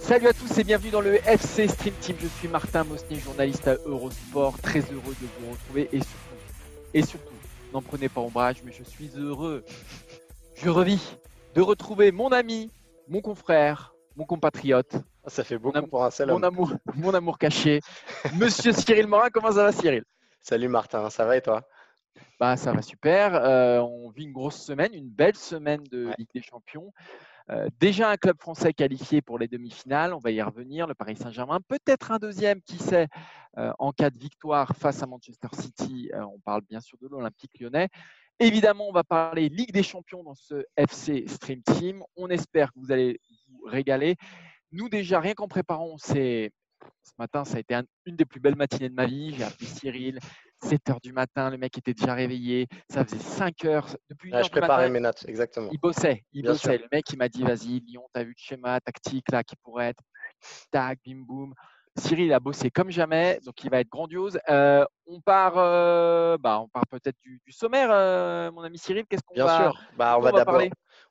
[0.00, 2.16] Salut à tous et bienvenue dans le FC Stream Team.
[2.20, 4.58] Je suis Martin Mosnier, journaliste à Eurosport.
[4.58, 6.34] Très heureux de vous retrouver et surtout,
[6.92, 7.34] et surtout,
[7.72, 9.64] n'en prenez pas ombrage, mais je suis heureux.
[10.56, 11.16] Je revis
[11.54, 12.70] de retrouver mon ami,
[13.08, 14.96] mon confrère, mon compatriote.
[15.24, 17.80] Ah, ça fait beaucoup pour un seul mon Amour, mon amour caché.
[18.34, 20.02] Monsieur Cyril Morin, comment ça va Cyril?
[20.42, 21.62] Salut Martin, ça va et toi?
[22.38, 23.34] Bah, ça va super.
[23.34, 26.92] Euh, on vit une grosse semaine, une belle semaine de Ligue des Champions.
[27.50, 31.16] Euh, déjà un club français qualifié pour les demi-finales, on va y revenir, le Paris
[31.16, 33.08] Saint-Germain, peut-être un deuxième, qui sait,
[33.58, 37.58] euh, en cas de victoire face à Manchester City, on parle bien sûr de l'Olympique
[37.58, 37.88] lyonnais.
[38.38, 42.02] Évidemment, on va parler Ligue des Champions dans ce FC Stream Team.
[42.16, 44.16] On espère que vous allez vous régaler.
[44.72, 46.52] Nous déjà, rien qu'en préparant, c'est
[47.02, 47.74] ce matin, ça a été
[48.06, 49.34] une des plus belles matinées de ma vie.
[49.36, 50.18] J'ai appelé Cyril,
[50.62, 52.66] 7 heures du matin, le mec était déjà réveillé.
[52.88, 53.86] Ça faisait 5 heures.
[54.08, 55.68] Depuis je préparais mes notes, exactement.
[55.72, 56.78] Il bossait, il bossait.
[56.78, 59.56] Le mec, il m'a dit, vas-y, Lyon, tu as vu le schéma tactique là qui
[59.56, 60.02] pourrait être
[60.70, 61.54] tac, bim, boum.
[61.96, 64.38] Cyril a bossé comme jamais, donc il va être grandiose.
[64.48, 69.04] Euh, on part, euh, bah, on part peut-être du, sommaire, euh, mon ami Cyril.
[69.08, 69.80] Qu'est-ce qu'on va Bien sûr.
[69.96, 70.62] Bah, on va, d'abord.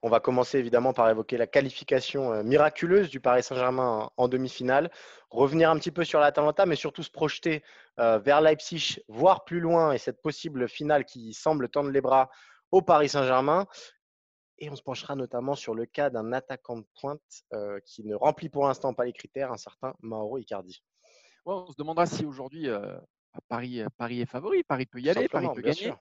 [0.02, 4.91] On va commencer évidemment par évoquer la qualification miraculeuse du Paris Saint-Germain en, demi-finale,
[5.30, 7.64] revenir un petit peu sur l'Atalanta, mais surtout se projeter
[7.97, 12.30] vers Leipzig, voire plus loin, et cette possible finale qui semble tendre les bras
[12.72, 13.67] au Paris Saint-Germain.
[14.59, 17.22] Et on se penchera notamment sur le cas d'un attaquant de pointe
[17.53, 20.84] euh, qui ne remplit pour l'instant pas les critères, un certain Mauro Icardi.
[21.45, 22.97] on se demandera si aujourd'hui euh,
[23.47, 25.94] Paris, euh, Paris, est favori, Paris peut y aller, Paris peut gagner.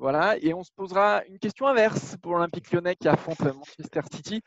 [0.00, 4.40] Voilà, et on se posera une question inverse pour l'Olympique lyonnais qui affronte Manchester City.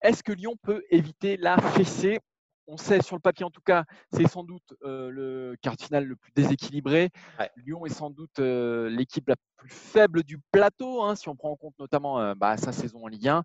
[0.00, 2.20] Est-ce que Lyon peut éviter la fessée?
[2.68, 6.04] On sait sur le papier en tout cas, c'est sans doute euh, le quart final
[6.04, 7.10] le plus déséquilibré.
[7.56, 11.50] Lyon est sans doute euh, l'équipe la plus faible du plateau, hein, si on prend
[11.50, 13.42] en compte notamment euh, bah, sa saison en Ligue 1.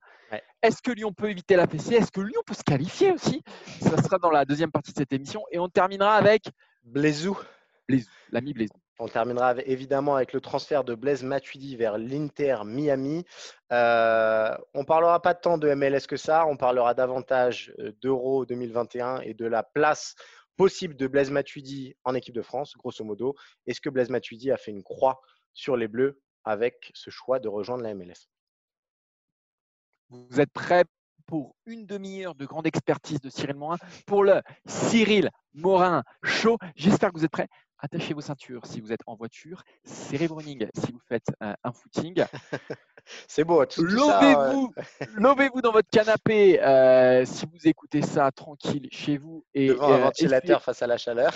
[0.62, 1.96] Est-ce que Lyon peut éviter la fessée?
[1.96, 3.42] Est-ce que Lyon peut se qualifier aussi?
[3.82, 5.44] Ça sera dans la deuxième partie de cette émission.
[5.50, 6.52] Et on terminera avec
[6.84, 7.36] Blaisou.
[8.30, 8.85] l'ami Blaisou.
[8.98, 13.26] On terminera évidemment avec le transfert de Blaise Matuidi vers l'Inter Miami.
[13.74, 19.20] Euh, on parlera pas tant de MLS que ça, on parlera davantage euh, d'Euro 2021
[19.22, 20.16] et de la place
[20.56, 23.36] possible de Blaise Matuidi en équipe de France, grosso modo.
[23.68, 25.20] Est-ce que Blaise Matuidi a fait une croix
[25.54, 28.30] sur les Bleus avec ce choix de rejoindre la MLS
[30.10, 30.86] Vous êtes prêts
[31.26, 36.58] pour une demi-heure de grande expertise de Cyril Morin pour le Cyril Morin Show.
[36.76, 37.50] J'espère que vous êtes prêts
[37.86, 41.72] attachez vos ceintures si vous êtes en voiture, serrez vos running si vous faites un
[41.72, 42.24] footing.
[43.28, 43.64] C'est beau.
[43.64, 44.74] Levez-vous,
[45.18, 50.00] levez-vous dans votre canapé euh, si vous écoutez ça tranquille chez vous et devant un
[50.00, 51.34] euh, ventilateur face à la chaleur.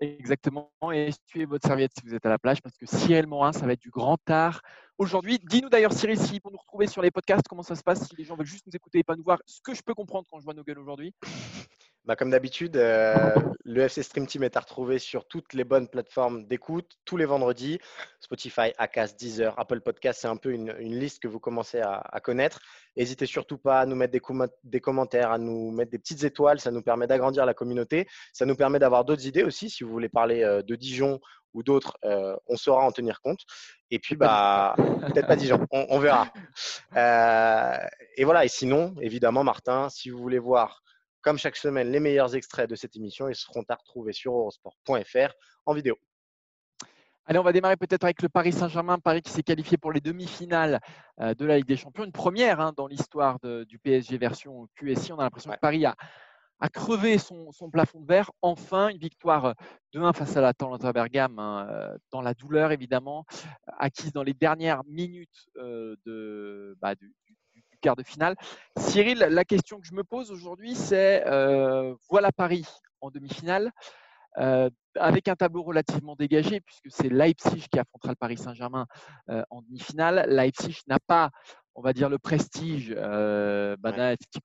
[0.00, 0.72] Exactement.
[0.92, 3.66] Et essuyez votre serviette si vous êtes à la plage parce que Cyril Morin, ça
[3.66, 4.62] va être du grand art.
[4.96, 8.08] Aujourd'hui, dis-nous d'ailleurs, Cyril, si pour nous retrouver sur les podcasts, comment ça se passe,
[8.08, 9.94] si les gens veulent juste nous écouter et pas nous voir, ce que je peux
[9.94, 11.14] comprendre quand je vois nos gueules aujourd'hui.
[12.06, 13.34] Bah, comme d'habitude, euh,
[13.64, 17.26] le FC Stream Team est à retrouver sur toutes les bonnes plateformes d'écoute tous les
[17.26, 17.78] vendredis.
[18.20, 22.60] Spotify, Acast, Deezer, Apple Podcast, c'est un peu une, liste que vous commencez à, connaître.
[22.96, 26.58] N'hésitez surtout pas à nous mettre des, commentaires, à nous mettre des petites étoiles.
[26.58, 28.08] Ça nous permet d'agrandir la communauté.
[28.32, 29.68] Ça nous permet d'avoir d'autres idées aussi.
[29.68, 31.20] Si vous voulez parler euh, de Dijon
[31.52, 33.40] ou d'autres, euh, on saura en tenir compte.
[33.90, 36.28] Et puis, bah, peut-être pas Dijon, on, on verra.
[38.16, 38.46] et voilà.
[38.46, 40.82] Et sinon, évidemment, Martin, si vous voulez voir
[41.22, 45.32] comme chaque semaine, les meilleurs extraits de cette émission ils seront à retrouver sur eurosport.fr
[45.66, 45.96] en vidéo.
[47.26, 48.98] Allez, on va démarrer peut-être avec le Paris Saint-Germain.
[48.98, 50.80] Paris qui s'est qualifié pour les demi-finales
[51.20, 52.02] euh, de la Ligue des Champions.
[52.02, 55.12] Une première hein, dans l'histoire du PSG version QSI.
[55.12, 55.94] On a l'impression que Paris a,
[56.72, 58.32] crevé son, plafond de verre.
[58.42, 59.54] Enfin, une victoire
[59.94, 63.24] 2-1 face à la Talenta Bergame, hein, euh, dans la douleur évidemment,
[63.78, 67.14] acquise dans les dernières minutes euh, de, bah, du,
[67.80, 68.36] quart de finale.
[68.76, 72.66] Cyril, la question que je me pose aujourd'hui, c'est euh, voilà Paris
[73.00, 73.72] en demi-finale.
[74.38, 78.86] Euh, avec un tableau relativement dégagé, puisque c'est Leipzig qui affrontera le Paris Saint-Germain
[79.28, 80.26] euh, en demi-finale.
[80.28, 81.30] Leipzig n'a pas,
[81.74, 83.92] on va dire, le prestige euh, bah,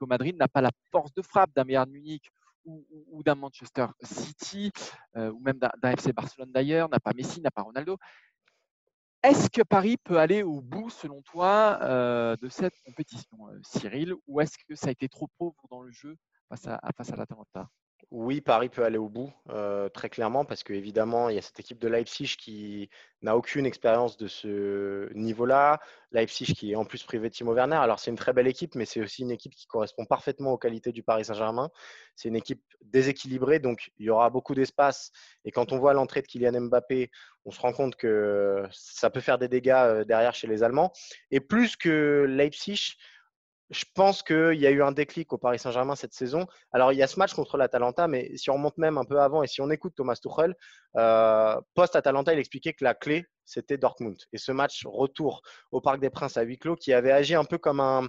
[0.07, 2.29] Madrid, n'a pas la force de frappe d'un Bayern Munich
[2.65, 4.71] ou, d'un Manchester City,
[5.15, 7.99] ou même d'un FC Barcelone d'ailleurs, n'a pas Messi, n'a pas Ronaldo.
[9.25, 14.13] Est-ce que Paris peut aller au bout, selon toi, euh, de cette compétition, euh, Cyril,
[14.27, 16.15] ou est-ce que ça a été trop pauvre dans le jeu
[16.47, 17.15] face à, face à
[18.11, 21.59] Oui, Paris peut aller au bout, euh, très clairement, parce qu'évidemment, il y a cette
[21.59, 22.89] équipe de Leipzig qui
[23.21, 25.79] n'a aucune expérience de ce niveau-là.
[26.11, 27.75] Leipzig qui est en plus privé de Timo Werner.
[27.75, 30.57] Alors, c'est une très belle équipe, mais c'est aussi une équipe qui correspond parfaitement aux
[30.57, 31.69] qualités du Paris Saint-Germain.
[32.15, 35.11] C'est une équipe déséquilibrée, donc il y aura beaucoup d'espace.
[35.43, 37.09] Et quand on voit l'entrée de Kylian Mbappé,
[37.45, 40.91] on se rend compte que ça peut faire des dégâts euh, derrière chez les Allemands.
[41.31, 42.95] Et plus que Leipzig,
[43.69, 46.45] je pense qu'il y a eu un déclic au Paris Saint-Germain cette saison.
[46.71, 49.19] Alors, il y a ce match contre l'Atalanta, mais si on remonte même un peu
[49.19, 50.55] avant et si on écoute Thomas Tuchel,
[50.97, 54.17] euh, post-Atalanta, il expliquait que la clé, c'était Dortmund.
[54.33, 55.41] Et ce match retour
[55.71, 58.07] au Parc des Princes à huis clos, qui avait agi un peu comme un,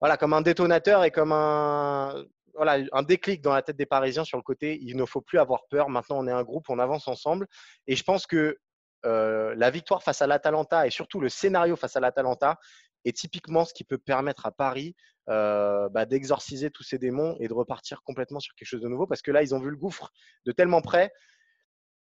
[0.00, 2.24] voilà, comme un détonateur et comme un,
[2.54, 4.78] voilà, un déclic dans la tête des Parisiens sur le côté.
[4.82, 5.88] Il ne faut plus avoir peur.
[5.88, 7.48] Maintenant, on est un groupe, on avance ensemble.
[7.86, 8.56] Et je pense que
[9.04, 12.58] euh, la victoire face à l'Atalanta et surtout le scénario face à l'Atalanta
[13.04, 14.94] et typiquement ce qui peut permettre à Paris
[15.28, 19.06] euh, bah, d'exorciser tous ces démons et de repartir complètement sur quelque chose de nouveau.
[19.06, 20.12] Parce que là, ils ont vu le gouffre
[20.44, 21.12] de tellement près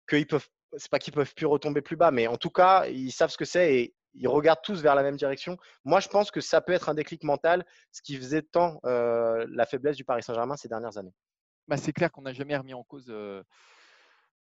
[0.10, 0.48] qu'ils peuvent,
[0.78, 3.38] c'est pas qu'ils peuvent plus retomber plus bas, mais en tout cas, ils savent ce
[3.38, 5.58] que c'est et ils regardent tous vers la même direction.
[5.86, 9.46] Moi, je pense que ça peut être un déclic mental, ce qui faisait tant euh,
[9.50, 11.14] la faiblesse du Paris Saint-Germain ces dernières années.
[11.68, 13.44] Bah, c'est clair qu'on n'a jamais remis en cause euh,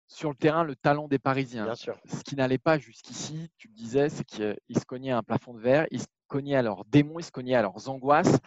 [0.08, 1.66] sur le terrain le talent des Parisiens.
[1.66, 2.00] Bien sûr.
[2.06, 5.62] Ce qui n'allait pas jusqu'ici, tu le disais, c'est qu'ils se cognaient un plafond de
[5.62, 8.38] verre, ils se cognaient à leurs démons, ils se cognaient à leurs angoisses.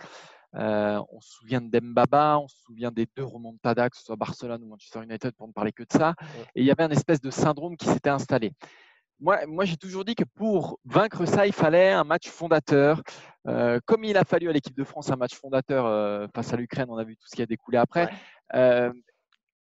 [0.54, 4.16] Euh, on se souvient de Dembaba, on se souvient des deux remontadas, que ce soit
[4.16, 6.14] Barcelone ou Manchester United, pour ne parler que de ça.
[6.54, 8.52] Et il y avait un espèce de syndrome qui s'était installé.
[9.20, 13.02] Moi, moi j'ai toujours dit que pour vaincre ça, il fallait un match fondateur.
[13.46, 16.56] Euh, comme il a fallu à l'équipe de France un match fondateur euh, face à
[16.56, 18.08] l'Ukraine, on a vu tout ce qui a découlé après.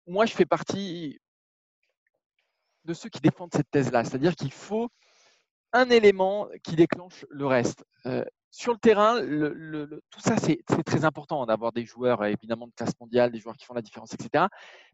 [0.06, 1.19] moi, je fais partie
[2.85, 4.05] de ceux qui défendent cette thèse-là.
[4.05, 4.88] C'est-à-dire qu'il faut
[5.73, 7.85] un élément qui déclenche le reste.
[8.06, 9.20] Euh, sur le terrain,
[10.11, 13.67] tout ça, c'est très important d'avoir des joueurs évidemment de classe mondiale, des joueurs qui
[13.67, 14.47] font la différence, etc.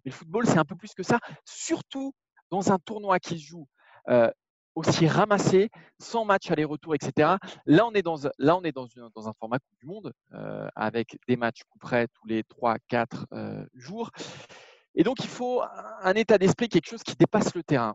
[0.05, 2.12] Mais le football, c'est un peu plus que ça, surtout
[2.50, 3.69] dans un tournoi qui se joue
[4.09, 4.31] euh,
[4.75, 7.37] aussi ramassé, sans match aller-retour, etc.
[7.65, 10.69] Là, on est dans, là, on est dans, dans un format Coupe du Monde euh,
[10.75, 14.11] avec des matchs coup près tous les 3-4 jours.
[14.97, 15.62] Et donc, il faut
[16.03, 17.94] un état d'esprit, quelque chose qui dépasse le terrain.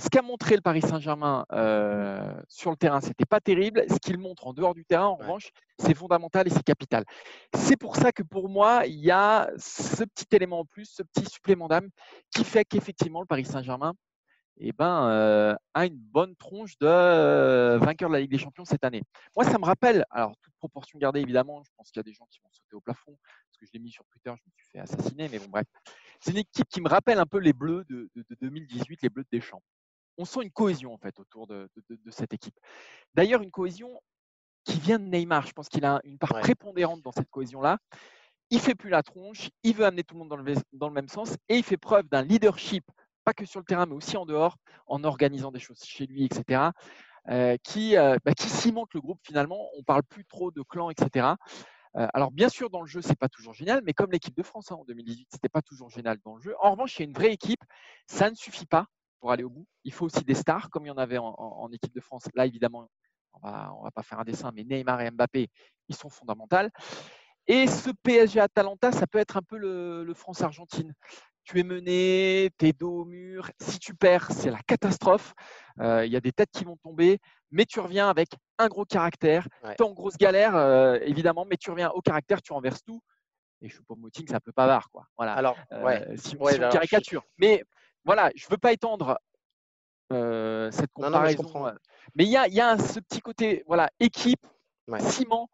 [0.00, 3.84] Ce qu'a montré le Paris Saint-Germain euh, sur le terrain, ce n'était pas terrible.
[3.90, 7.04] Ce qu'il montre en dehors du terrain, en revanche, c'est fondamental et c'est capital.
[7.54, 11.02] C'est pour ça que pour moi, il y a ce petit élément en plus, ce
[11.02, 11.90] petit supplément d'âme
[12.34, 13.92] qui fait qu'effectivement, le Paris Saint-Germain
[14.62, 18.64] eh ben, euh, a une bonne tronche de euh, vainqueur de la Ligue des Champions
[18.64, 19.02] cette année.
[19.36, 22.12] Moi, ça me rappelle, alors toute proportion gardée évidemment, je pense qu'il y a des
[22.14, 24.52] gens qui vont sauter au plafond, parce que je l'ai mis sur Twitter, je me
[24.54, 25.66] suis fait assassiner, mais bon bref.
[26.20, 28.10] C'est une équipe qui me rappelle un peu les Bleus de,
[28.40, 29.62] 2018, les Bleus de Deschamps.
[30.18, 31.68] On sent une cohésion en fait autour de,
[32.10, 32.58] cette équipe.
[33.14, 34.00] D'ailleurs, une cohésion
[34.64, 35.46] qui vient de Neymar.
[35.46, 37.78] Je pense qu'il a une part prépondérante dans cette cohésion-là.
[38.50, 40.94] Il fait plus la tronche, il veut amener tout le monde dans le, dans le
[40.94, 42.84] même sens et il fait preuve d'un leadership
[43.24, 46.24] pas que sur le terrain, mais aussi en dehors, en organisant des choses chez lui,
[46.24, 46.70] etc.,
[47.28, 49.68] euh, qui, euh, bah, qui cimente le groupe finalement.
[49.78, 51.34] On parle plus trop de clans, etc.
[51.96, 54.42] Euh, alors bien sûr, dans le jeu, c'est pas toujours génial, mais comme l'équipe de
[54.42, 56.54] France hein, en 2018, c'était pas toujours génial dans le jeu.
[56.60, 57.62] En revanche, il y a une vraie équipe.
[58.06, 58.86] Ça ne suffit pas
[59.20, 59.66] pour aller au bout.
[59.84, 62.24] Il faut aussi des stars, comme il y en avait en, équipe de France.
[62.34, 62.88] Là, évidemment,
[63.34, 65.48] on va, on va pas faire un dessin, mais Neymar et Mbappé,
[65.88, 66.56] ils sont fondamentaux.
[67.46, 70.94] Et ce PSG Atalanta, ça peut être un peu le, le France-Argentine
[71.44, 73.50] tu es mené, tu es dos au mur.
[73.60, 75.34] Si tu perds, c'est la catastrophe.
[75.80, 77.18] Euh, il y a des têtes qui vont tomber,
[77.50, 78.28] mais tu reviens avec
[78.58, 79.48] un gros caractère.
[79.62, 83.00] Tu es en grosse galère, euh, évidemment, mais tu reviens au caractère, tu renverses tout.
[83.62, 84.90] Et Choupo-Moting, c'est un peu bavard.
[84.90, 85.06] Quoi.
[85.16, 85.34] Voilà.
[85.34, 87.24] Alors, euh, si, on caricature.
[87.36, 87.64] Mais
[88.04, 89.18] voilà, je ne veux pas étendre
[90.10, 91.74] cette comparaison.
[92.14, 94.44] mais il y a, y a, ce petit côté voilà, équipe,
[94.98, 95.48] ciment,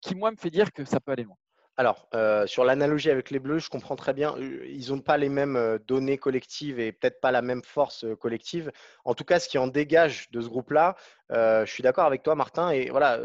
[0.00, 1.36] qui, moi, me fait dire que ça peut aller loin.
[1.80, 4.36] Alors, euh, sur l'analogie avec les Bleus, je comprends très bien.
[4.36, 8.04] Euh, ils n'ont pas les mêmes euh, données collectives et peut-être pas la même force
[8.20, 8.70] collective.
[9.06, 10.94] En tout cas, ce qui en dégage de ce groupe-là,
[11.30, 12.68] je suis d'accord avec toi, Martin.
[12.68, 13.18] Et voilà,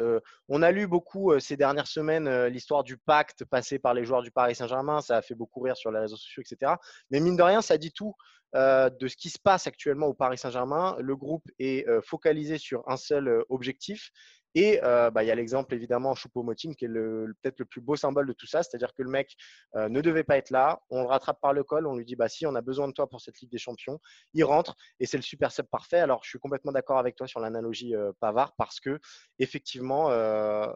[0.47, 4.31] on a lu beaucoup ces dernières semaines l'histoire du pacte passé par les joueurs du
[4.31, 5.01] Paris Saint-Germain.
[5.01, 6.75] Ça a fait beaucoup rire sur les réseaux sociaux, etc.
[7.09, 8.15] Mais mine de rien, ça dit tout
[8.53, 10.95] de ce qui se passe actuellement au Paris Saint-Germain.
[10.99, 14.11] Le groupe est focalisé sur un seul objectif
[14.55, 17.95] et euh, bah, il y a l'exemple évidemment Choupo-Moting qui est peut-être le plus beau
[17.95, 19.35] symbole de tout ça, c'est-à-dire que le mec
[19.75, 22.15] euh, ne devait pas être là, on le rattrape par le col, on lui dit
[22.15, 23.99] bah si on a besoin de toi pour cette Ligue des Champions,
[24.33, 25.99] il rentre et c'est le super sub parfait.
[25.99, 28.99] Alors je suis complètement d'accord avec toi sur l'analogie euh, Pavard parce que
[29.39, 30.05] effectivement,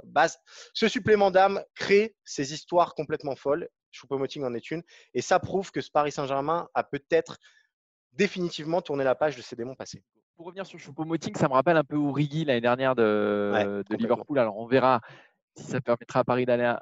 [0.04, 0.28] bah,
[0.74, 3.70] ce supplément d'âme crée ces histoires complètement folles.
[3.92, 4.84] Choupo-Moting en est une.
[5.14, 7.38] Et ça prouve que ce Paris Saint-Germain a peut-être
[8.14, 10.04] définitivement tourné la page de ses démons passés
[10.40, 14.40] pour revenir sur Choupo-Moting, ça me rappelle un peu Origi l'année dernière de, Liverpool.
[14.40, 15.02] Alors on verra
[15.54, 16.74] si ça permettra à Paris d'aller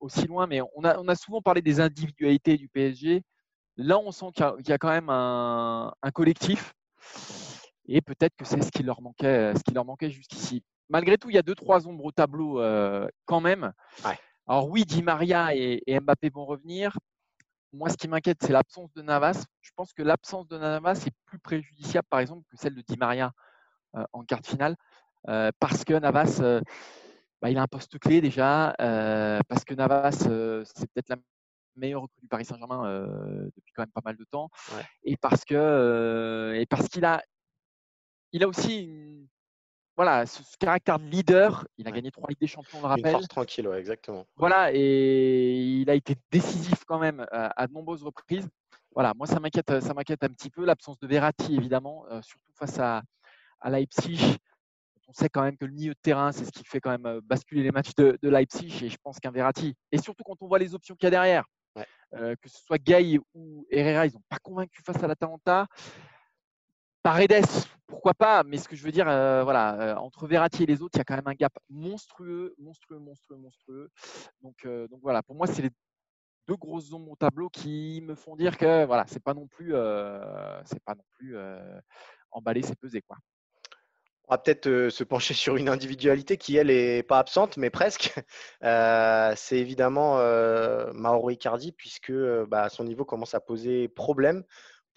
[0.00, 3.22] aussi loin, mais on a, on a souvent parlé des individualités du PSG.
[3.76, 6.74] Là, on sent qu'il y, a quand même un, collectif.
[7.86, 10.64] Et peut-être que c'est ce qui leur manquait, ce qui leur manquait jusqu'ici.
[10.88, 12.60] Malgré tout, il y a deux, trois ombres au tableau
[13.24, 13.72] quand même.
[14.48, 16.98] Alors oui, Di Maria et, Mbappé vont revenir.
[17.72, 19.44] Moi, ce qui m'inquiète, c'est l'absence de Navas.
[19.60, 22.96] Je pense que l'absence de Navas est plus préjudiciable, par exemple, que celle de Di
[22.96, 23.32] Maria
[24.12, 24.76] en quart de finale.
[25.58, 26.40] parce que Navas,
[27.42, 28.74] bah, il a un poste clé déjà,
[29.48, 31.16] parce que Navas, c'est peut-être la
[31.76, 32.82] meilleure recrue du Paris Saint-Germain
[33.56, 34.50] depuis quand même pas mal de temps,
[35.02, 37.22] et parce que et parce qu'il a,
[38.32, 39.27] il a aussi
[39.98, 41.66] voilà, ce, caractère de leader.
[41.76, 43.16] Il a gagné trois Ligues des Champions, on le rappelle.
[43.16, 44.24] Une tranquille, exactement.
[44.36, 48.48] Voilà, et il a été décisif quand même à, de nombreuses reprises.
[48.94, 52.78] Voilà, moi ça m'inquiète, ça m'inquiète un petit peu l'absence de Verratti évidemment, surtout face
[52.78, 53.02] à,
[53.60, 54.38] à Leipzig
[55.08, 57.06] on sait quand même que le milieu de terrain, c'est ce qui fait quand même
[57.06, 58.84] euh, basculer les matchs de, Leipzig.
[58.84, 61.10] Et je pense qu'un Verratti, et surtout quand on voit les options qu'il y a
[61.10, 61.44] derrière,
[62.14, 65.66] euh, que ce soit Gay ou Herrera, ils n'ont pas convaincu face à l'Atalanta.
[67.08, 67.46] Paredes,
[67.86, 70.96] pourquoi pas Mais ce que je veux dire, euh, voilà, entre Verratti et les autres,
[70.96, 73.90] il y a quand même un gap monstrueux, monstrueux, monstrueux, monstrueux.
[74.42, 75.70] Donc, donc voilà, pour moi, c'est les
[76.46, 79.72] deux grosses ombres au tableau qui me font dire que voilà, c'est pas non plus,
[80.66, 81.34] c'est pas non plus
[82.30, 83.16] emballer, c'est peser quoi.
[84.30, 88.12] On va peut-être se pencher sur une individualité qui, elle, n'est pas absente, mais presque.
[88.64, 92.12] Euh, c'est évidemment euh, Mauro Icardi, puisque
[92.48, 94.42] bah, son niveau commence à poser problème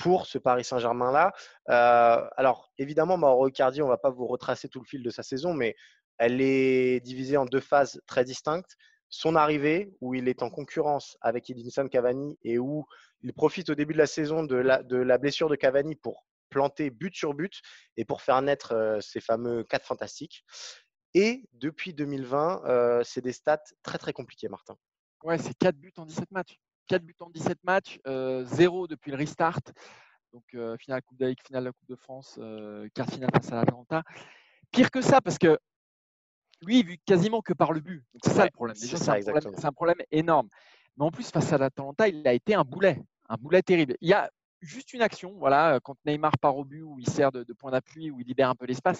[0.02, 1.32] pour ce Paris Saint-Germain-là.
[1.70, 5.10] Euh, alors, évidemment, Mauro Icardi, on ne va pas vous retracer tout le fil de
[5.10, 5.76] sa saison, mais
[6.18, 8.76] elle est divisée en deux phases très distinctes.
[9.10, 12.86] Son arrivée, où il est en concurrence avec Edinson Cavani et où
[13.22, 17.16] il profite au début de la saison de la, blessure de Cavani pour planter but
[17.16, 17.62] sur but
[17.98, 20.46] et pour faire naître ces fameux 4 fantastiques.
[21.14, 24.78] Et depuis 2020, c'est des stats très très compliqués, Martin.
[25.24, 26.58] Ouais, c'est 4 buts en 17 matchs.
[26.92, 29.62] 4 buts en 17 matchs, 0 depuis le restart.
[30.34, 30.44] Donc,
[30.78, 32.38] finale Coupe d'Amérique, finale de la Coupe de France,
[32.94, 34.04] quart finale face à l'Atalanta.
[34.72, 35.58] Pire que ça, parce que
[36.62, 38.04] lui, il vu quasiment que par le but.
[38.22, 38.76] C'est ça le problème.
[38.76, 40.50] c'est un, un, problème énorme.
[40.98, 43.02] Mais en plus, face à l'Atalanta, il a été un boulet.
[43.30, 43.96] Un boulet terrible.
[44.02, 44.30] Il y a
[44.60, 48.12] juste une action, voilà, quand Neymar part au but, où il sert de, point d'appui,
[48.12, 49.00] où il libère un peu l'espace.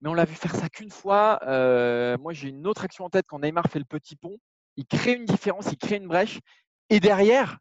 [0.00, 1.40] Mais on l'a vu faire ça qu'une fois.
[1.42, 4.38] Euh, moi, j'ai une autre action en tête quand Neymar fait le petit pont.
[4.76, 6.38] Il crée une différence, il crée une brèche.
[6.90, 7.58] Et derrière,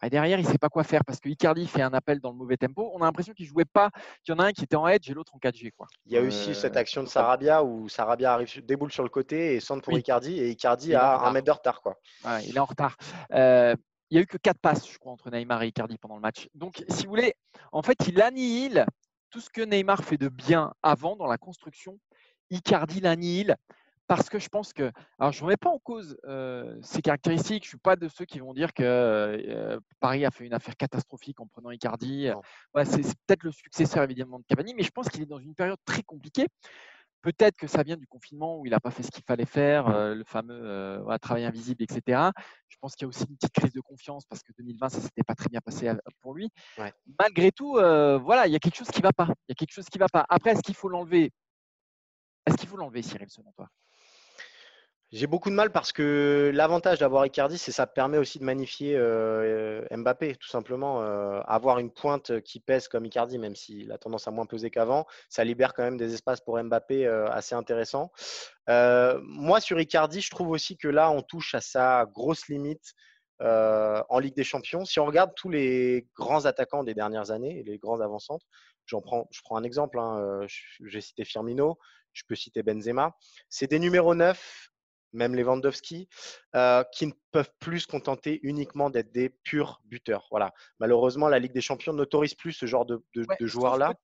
[0.00, 2.30] bah, derrière, il ne sait pas quoi faire parce que Icardi fait un appel dans
[2.30, 2.90] le mauvais tempo.
[2.94, 3.90] On a l'impression qu'il ne jouait pas,
[4.24, 5.72] qu'il y en a un qui était en edge et l'autre en 4G.
[5.76, 5.86] Quoi.
[6.06, 9.08] Il y a aussi cette euh, action de Sarabia où Sarabia arrive, déboule sur le
[9.08, 11.80] côté et centre pour Icardi et Icardi a un mètre de retard.
[11.82, 11.96] Quoi.
[12.44, 12.96] il est en retard.
[13.32, 13.74] Euh,
[14.10, 16.20] il n'y a eu que quatre passes, je crois, entre Neymar et Icardi pendant le
[16.20, 16.48] match.
[16.54, 17.34] Donc, si vous voulez,
[17.72, 18.86] en fait, il annihile
[19.30, 21.98] tout ce que Neymar fait de bien avant dans la construction.
[22.50, 23.56] Icardi l'annihile
[24.06, 27.64] parce que je pense que, alors je ne remets pas en cause euh, ses caractéristiques,
[27.64, 30.54] je ne suis pas de ceux qui vont dire que euh, Paris a fait une
[30.54, 32.28] affaire catastrophique en prenant Icardi.
[32.84, 35.78] c'est peut-être le successeur évidemment de Cavani, mais je pense qu'il est dans une période
[35.84, 36.46] très compliquée.
[37.22, 39.88] Peut-être que ça vient du confinement où il n'a pas fait ce qu'il fallait faire,
[39.88, 42.30] euh, le fameux travail invisible, etc.
[42.68, 44.98] Je pense qu'il y a aussi une petite crise de confiance parce que 2020, ça
[44.98, 46.50] ne s'était pas très bien passé pour lui.
[47.18, 49.26] Malgré tout, voilà, il y a quelque chose qui ne va pas.
[49.48, 50.24] Il y a quelque chose qui va pas.
[50.28, 51.32] Après, est-ce qu'il faut l'enlever?
[52.46, 53.68] Est-ce qu'il faut l'enlever, Cyril, selon toi?
[55.12, 58.98] J'ai beaucoup de mal parce que l'avantage d'avoir Icardi, c'est ça permet aussi de magnifier
[59.90, 61.00] Mbappé, tout simplement.
[61.42, 65.06] avoir une pointe qui pèse comme Icardi, même s'il a tendance à moins peser qu'avant,
[65.28, 68.10] ça libère quand même des espaces pour Mbappé assez intéressants.
[68.66, 72.94] moi, sur Icardi, je trouve aussi que là, on touche à sa grosse limite
[73.40, 74.84] en Ligue des Champions.
[74.84, 78.46] Si on regarde tous les grands attaquants des dernières années, les grands avant-centres,
[79.02, 80.00] prends, je prends un exemple.
[80.00, 80.46] Hein,
[80.84, 81.78] j'ai cité Firmino,
[82.12, 83.14] je peux citer Benzema.
[83.48, 84.70] C'est des numéros 9
[85.16, 86.08] même Lewandowski,
[86.54, 90.26] euh, qui ne peuvent plus se contenter uniquement d'être des purs buteurs.
[90.30, 90.52] Voilà.
[90.78, 93.02] Malheureusement, la Ligue des Champions n'autorise plus ce genre de,
[93.40, 93.94] joueurs-là.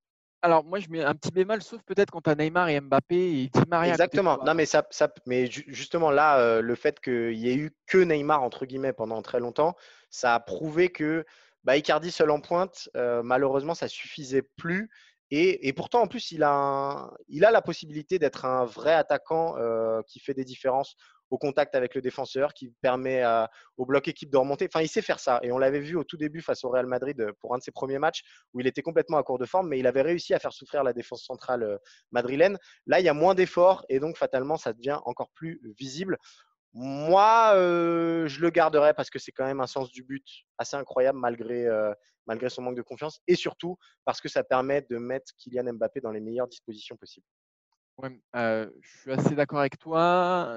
[0.45, 3.15] Alors moi, je mets un petit bémol, sauf peut-être quand tu as Neymar et Mbappé
[3.17, 3.93] et Di Maria.
[3.93, 4.39] Exactement.
[4.45, 4.85] Non, mais ça,
[5.25, 9.23] mais justement là, euh, le fait qu'il y ait eu que Neymar entre guillemets pendant
[9.23, 9.77] très longtemps,
[10.11, 11.25] ça a prouvé que
[11.65, 14.91] bah, Icardi seul en pointe, euh, malheureusement, ça suffisait plus
[15.35, 20.35] et, pourtant, en plus, il a, la possibilité d'être un vrai attaquant euh, qui fait
[20.35, 20.95] des différences
[21.31, 23.25] au contact avec le défenseur, qui permet
[23.79, 24.69] au bloc équipe de remonter.
[24.71, 25.41] Enfin, il sait faire ça.
[25.43, 27.63] Et on l'avait vu au tout début face au Real Madrid euh, pour un de
[27.63, 28.21] ses premiers matchs
[28.53, 30.85] où il était complètement à court de forme, mais il avait réussi à faire souffrir
[30.85, 31.79] la défense centrale euh,
[32.11, 32.59] madrilène.
[32.87, 36.19] Là, il y a moins d'efforts et donc fatalement, ça devient encore plus visible.
[36.75, 40.27] Moi, je le garderai parce que c'est quand même un sens du but
[40.59, 41.69] assez incroyable malgré,
[42.27, 46.01] malgré son manque de confiance et surtout parce que ça permet de mettre Kylian Mbappé
[46.01, 47.27] dans les meilleures dispositions possibles.
[48.03, 50.49] je suis assez d'accord avec toi.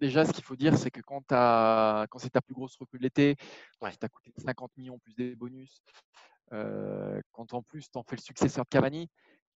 [0.00, 3.04] déjà, ce qu'il faut dire, c'est que quand, quand c'est ta plus grosse recrue de
[3.04, 3.36] l'été,
[3.82, 3.92] ouais.
[3.92, 5.82] qui t'a coûté 50 millions plus des bonus,
[6.52, 9.08] euh, quand en plus tu en fais le successeur de Cavani,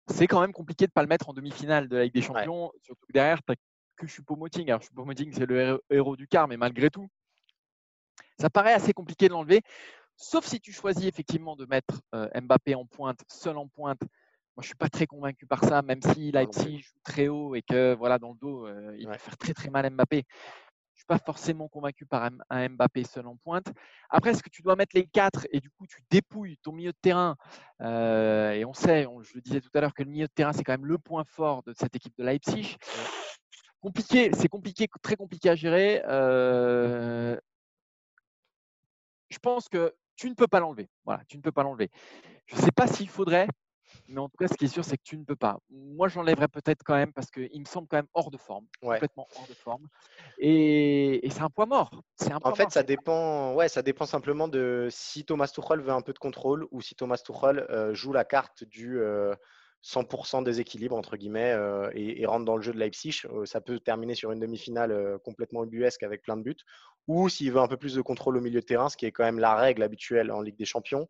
[0.08, 2.22] c'est quand même compliqué de ne pas le mettre en demi-finale de la Ligue des
[2.22, 3.56] Champions, surtout que derrière, tu n'as
[3.96, 4.68] que Choupo-Moting.
[4.68, 7.08] Alors, Choupo-Moting, c'est le héros du quart, mais malgré tout,
[8.38, 9.62] ça paraît assez compliqué de l'enlever,
[10.16, 14.00] sauf si tu choisis effectivement de mettre euh, Mbappé en pointe, seul en pointe.
[14.00, 17.54] Moi, je ne suis pas très convaincu par ça, même si Leipzig joue très haut
[17.54, 20.24] et que voilà, dans le dos, euh, il va faire très très mal Mbappé.
[20.96, 23.70] Je ne suis pas forcément convaincu par un, Mbappé seul en pointe.
[24.08, 26.92] Après, est-ce que tu dois mettre les quatre et du coup tu dépouilles ton milieu
[26.92, 27.36] de terrain
[27.82, 30.54] euh, Et on sait, je le disais tout à l'heure, que le milieu de terrain,
[30.54, 32.78] c'est quand même le point fort de cette équipe de Leipzig.
[33.86, 36.02] Compliqué, c'est compliqué, très compliqué à gérer
[39.28, 40.88] je pense que tu ne peux pas l'enlever.
[41.04, 41.90] Voilà, tu ne peux pas l'enlever.
[42.46, 43.48] Je ne sais pas s'il faudrait,
[44.08, 45.58] mais en tout cas, ce qui est sûr, c'est que tu ne peux pas.
[45.70, 49.26] Moi, j'enlèverais peut-être quand même parce qu'il me semble quand même hors de forme, complètement
[49.36, 49.86] hors de forme.
[50.38, 51.90] Et, c'est un poids mort.
[52.42, 53.54] en fait, ça dépend.
[53.54, 56.94] Ouais, ça dépend simplement de si Thomas Tuchel veut un peu de contrôle ou si
[56.94, 59.00] Thomas Tuchel euh, joue la carte du.
[59.00, 59.34] Euh,
[59.84, 63.22] 100% déséquilibre entre guillemets euh, et, rentre dans le jeu de Leipzig.
[63.26, 66.56] Euh, ça peut terminer sur une demi-finale euh, complètement ubuesque avec plein de buts.
[67.08, 69.12] Ou s'il veut un peu plus de contrôle au milieu de terrain, ce qui est
[69.12, 71.06] quand même la règle habituelle en Ligue des Champions.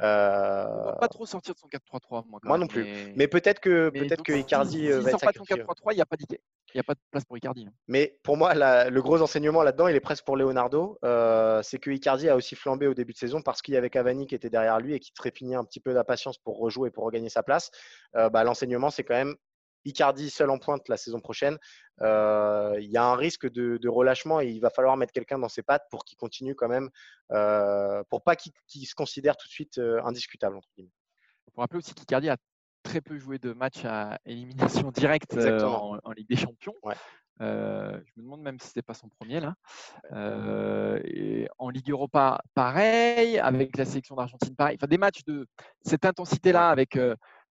[0.00, 0.84] Euh...
[0.84, 2.24] va pas trop sortir de son 4-3-3.
[2.44, 3.12] Moi, non plus.
[3.16, 6.06] Mais peut-être que, peut-être que Icardi va être pas de son 4-3-3, il n'y a
[6.06, 6.40] pas d'idée.
[6.74, 7.66] Il n'y a pas de place pour Icardi.
[7.66, 7.72] Hein.
[7.88, 10.98] Mais pour moi, le gros enseignement là-dedans, il est presque pour Leonardo.
[11.04, 13.90] Euh, c'est que Icardi a aussi flambé au début de saison parce qu'il y avait
[13.90, 16.90] Cavani qui était derrière lui et qui trépignait un petit peu d'impatience pour rejouer et
[16.90, 17.70] pour regagner sa place.
[18.16, 19.34] Euh, bah, l'enseignement, c'est quand même
[19.88, 21.58] Icardi seul en pointe la saison prochaine.
[22.00, 25.48] Euh, il y a un risque de, relâchement et il va falloir mettre quelqu'un dans
[25.48, 26.90] ses pattes pour qu'il continue quand même,
[28.08, 30.56] pour pas qu'il se considère tout de suite indiscutable.
[30.56, 30.92] Entre guillemets.
[31.54, 32.36] Pour rappeler aussi qu'Icardi a
[32.82, 36.74] très peu joué de matchs à élimination directe euh, en, Ligue des Champions.
[37.40, 39.54] Euh, je me demande même si c'était pas son premier là.
[40.12, 44.76] Euh, et en Ligue Europa, pareil, avec la sélection d'Argentine, pareil.
[44.78, 45.46] Enfin, des matchs de
[45.82, 46.98] cette intensité-là, avec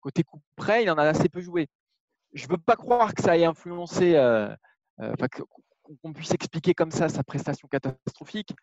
[0.02, 1.68] côté coup près, il en a assez peu joué.
[2.34, 4.14] Je ne veux pas croire que ça ait influencé,
[6.02, 8.54] qu'on puisse expliquer comme ça sa prestation catastrophique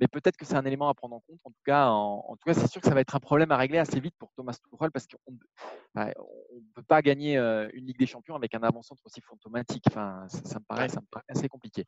[0.00, 1.38] mais peut-être que c'est un élément à prendre en compte.
[1.44, 3.56] En tout cas, en, tout cas, c'est sûr que ça va être un problème à
[3.56, 5.32] régler assez vite pour Thomas Tuchel parce qu'on
[5.94, 9.84] ne peut pas gagner euh, une Ligue des Champions avec un avant-centre aussi fantomatique.
[9.88, 11.84] Enfin, ça, me paraît, ça me paraît assez compliqué.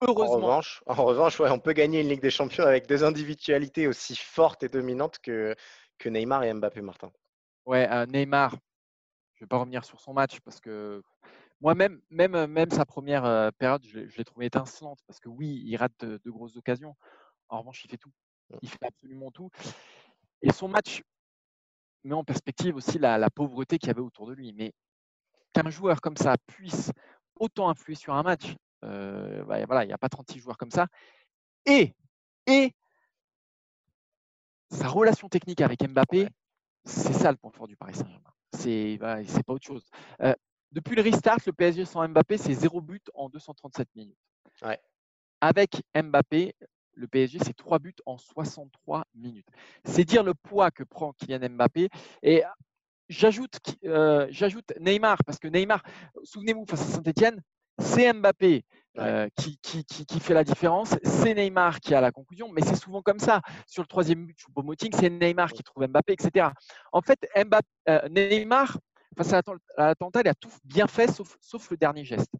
[0.00, 0.36] Heureusement.
[0.36, 4.16] En revanche, en revanche on peut gagner une Ligue des Champions avec deux individualités aussi
[4.16, 5.54] fortes et dominantes que,
[5.98, 7.10] que Neymar et Mbappé, Martin.
[7.66, 8.56] Ouais, euh, Neymar.
[9.40, 11.02] Je ne vais pas revenir sur son match parce que
[11.62, 15.76] moi-même, même, même sa première euh, période, je l'ai trouvé étincelante parce que oui, il
[15.76, 16.94] rate de grosses occasions.
[17.48, 18.12] En revanche, il fait tout.
[18.60, 19.48] Il fait absolument tout.
[20.42, 21.02] Et son match
[22.04, 24.52] met en perspective aussi la, pauvreté qu'il y avait autour de lui.
[24.52, 24.74] Mais
[25.54, 26.92] qu'un joueur comme ça puisse
[27.36, 30.70] autant influer sur un match, euh, bah, voilà, il n'y a pas 36 joueurs comme
[30.70, 30.86] ça.
[31.64, 31.94] Et,
[32.46, 32.74] et
[34.70, 36.28] sa relation technique avec Mbappé,
[36.84, 38.29] c'est ça le point fort du Paris Saint-Germain.
[38.52, 39.84] C'est voilà, pas autre chose.
[40.22, 40.34] Euh,
[40.72, 44.18] depuis le restart, le PSG sans Mbappé, c'est zéro but en 237 minutes.
[45.40, 46.54] Avec Mbappé,
[46.94, 49.46] le PSG, c'est trois buts en 63 minutes.
[49.84, 51.88] C'est dire le poids que prend Kylian Mbappé.
[52.22, 52.42] Et
[53.08, 55.82] j'ajoute, euh, j'ajoute Neymar, parce que Neymar,
[56.24, 57.42] souvenez-vous, face à Saint-Etienne,
[57.80, 58.64] c'est Mbappé
[58.98, 60.96] euh, qui, qui, fait la différence.
[61.02, 63.40] C'est Neymar qui a la conclusion, mais c'est souvent comme ça.
[63.66, 66.48] Sur le troisième but, Choupo-Moting, c'est Neymar qui trouve Mbappé, etc.
[66.92, 68.78] En fait, Mbappé, euh, Neymar,
[69.16, 69.42] face à
[69.76, 72.32] l'attentat, il a tout bien fait, sauf, sauf le dernier geste.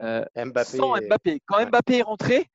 [0.00, 1.40] Mbappé sans Mbappé.
[1.46, 2.50] Quand Mbappé est rentré,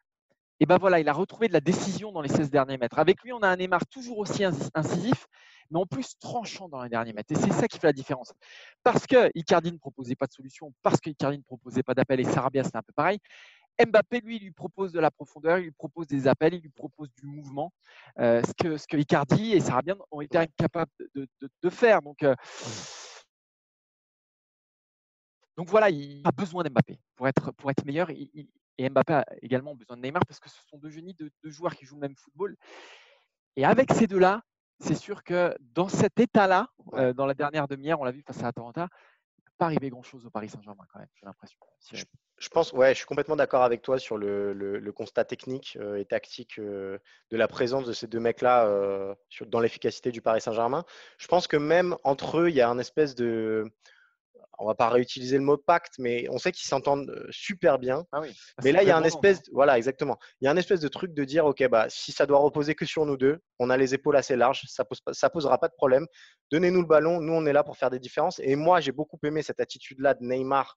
[0.62, 3.00] et ben voilà, il a retrouvé de la décision dans les 16 derniers mètres.
[3.00, 5.26] Avec lui, on a un Neymar toujours aussi incisif,
[5.71, 7.32] mais en plus tranchant dans les derniers mètres.
[7.32, 8.32] Et c'est ça qui fait la différence.
[8.84, 12.19] Parce que Icardi ne proposait pas de solution, parce que Icardi ne proposait pas d'appel,
[12.19, 13.17] et Sarabia, c'était un peu pareil.
[13.84, 17.10] Mbappé, lui, lui propose de la profondeur, il lui propose des appels, il lui propose
[17.13, 17.74] du mouvement,
[18.19, 22.04] euh, ce, que, ce que Icardi et Sarabia ont été incapables de, faire.
[22.04, 22.36] Donc, euh,
[25.58, 28.12] donc voilà, il a besoin d'Mbappé pour être, pour être meilleur.
[28.82, 31.52] Et Mbappé a également besoin de Neymar parce que ce sont deux génies, de deux
[31.52, 32.58] joueurs qui jouent le même football.
[33.56, 34.41] Et avec ces deux-là,
[34.80, 38.41] c'est sûr que dans cet état-là, euh, dans la dernière demi-heure, on l'a vu face
[38.41, 38.88] à Atalanta,
[39.38, 41.58] il peut pas arriver grand-chose au Paris Saint-Germain quand même, j'ai l'impression.
[41.91, 46.06] je, pense, ouais, je suis complètement d'accord avec toi sur le, constat technique euh, et
[46.06, 46.98] tactique euh,
[47.30, 49.15] de la présence de ces deux mecs-là
[49.46, 50.86] dans l'efficacité du Paris Saint-Germain.
[51.20, 53.72] Je pense que même entre eux, il y a un espèce de
[54.60, 58.06] on va pas réutiliser le mot pacte, mais on sait qu'ils s'entendent super bien.
[58.12, 58.21] Ah
[58.63, 60.17] mais là, il y a un espèce, voilà, exactement.
[60.39, 62.75] Il y a un espèce de truc de dire, ok, bah, si ça doit reposer
[62.75, 65.67] que sur nous deux, on a les épaules assez larges, ça pose ça posera pas
[65.67, 66.06] de problème.
[66.51, 68.39] Donnez-nous le ballon, nous on est là pour faire des différences.
[68.43, 70.75] Et moi, j'ai beaucoup aimé cette attitude-là de Neymar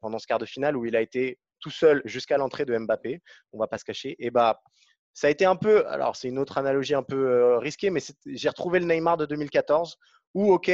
[0.00, 3.20] pendant ce quart de finale où il a été tout seul jusqu'à l'entrée de Mbappé.
[3.52, 4.16] On va pas se cacher.
[4.18, 4.60] Et bah,
[5.12, 8.48] ça a été un peu, alors c'est une autre analogie un peu risquée, mais j'ai
[8.48, 9.96] retrouvé le Neymar de 2014
[10.34, 10.70] où, ok,